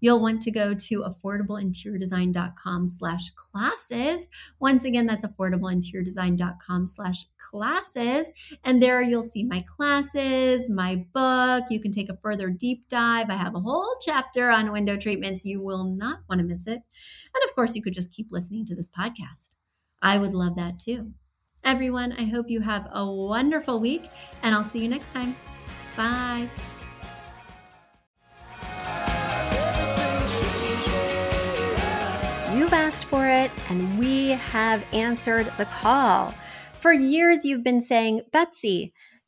You'll 0.00 0.20
want 0.20 0.40
to 0.42 0.52
go 0.52 0.72
to 0.72 1.02
affordableinteriordesign.com 1.02 2.86
slash 2.86 3.30
classes. 3.30 4.28
Once 4.60 4.84
again, 4.84 5.06
that's 5.06 5.24
affordableinteriordesign.com 5.24 6.86
slash 6.86 7.24
classes. 7.38 8.30
And 8.62 8.80
there 8.80 9.02
you'll 9.02 9.22
see 9.22 9.44
my 9.44 9.64
classes, 9.66 10.70
my 10.70 11.04
book. 11.12 11.64
You 11.70 11.80
can 11.80 11.90
take 11.90 12.08
a 12.08 12.18
further 12.22 12.50
deep 12.50 12.88
dive. 12.88 13.30
I 13.30 13.34
have 13.34 13.56
a 13.56 13.60
whole 13.60 13.96
chapter 14.00 14.48
on 14.50 14.70
window 14.70 14.96
treatments. 14.96 15.44
You 15.44 15.60
will 15.60 15.84
not 15.84 16.20
want 16.28 16.38
to 16.40 16.46
miss 16.46 16.66
it. 16.66 16.80
And 17.34 17.44
of 17.44 17.54
course, 17.56 17.74
you 17.74 17.82
could 17.82 17.94
just 17.94 18.12
keep 18.12 18.30
listening 18.30 18.64
to 18.66 18.76
this 18.76 18.88
podcast. 18.88 19.50
I 20.00 20.18
would 20.18 20.34
love 20.34 20.54
that 20.56 20.78
too. 20.78 21.14
Everyone, 21.64 22.12
I 22.12 22.24
hope 22.24 22.50
you 22.50 22.60
have 22.60 22.88
a 22.92 23.10
wonderful 23.10 23.80
week, 23.80 24.04
and 24.42 24.54
I'll 24.54 24.62
see 24.62 24.80
you 24.80 24.88
next 24.88 25.12
time. 25.12 25.34
Bye. 25.96 26.46
You've 32.54 32.74
asked 32.74 33.04
for 33.04 33.26
it, 33.26 33.50
and 33.70 33.98
we 33.98 34.28
have 34.28 34.84
answered 34.92 35.50
the 35.56 35.64
call. 35.64 36.34
For 36.80 36.92
years, 36.92 37.46
you've 37.46 37.64
been 37.64 37.80
saying, 37.80 38.22
Betsy, 38.30 38.92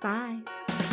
Bye. 0.00 0.83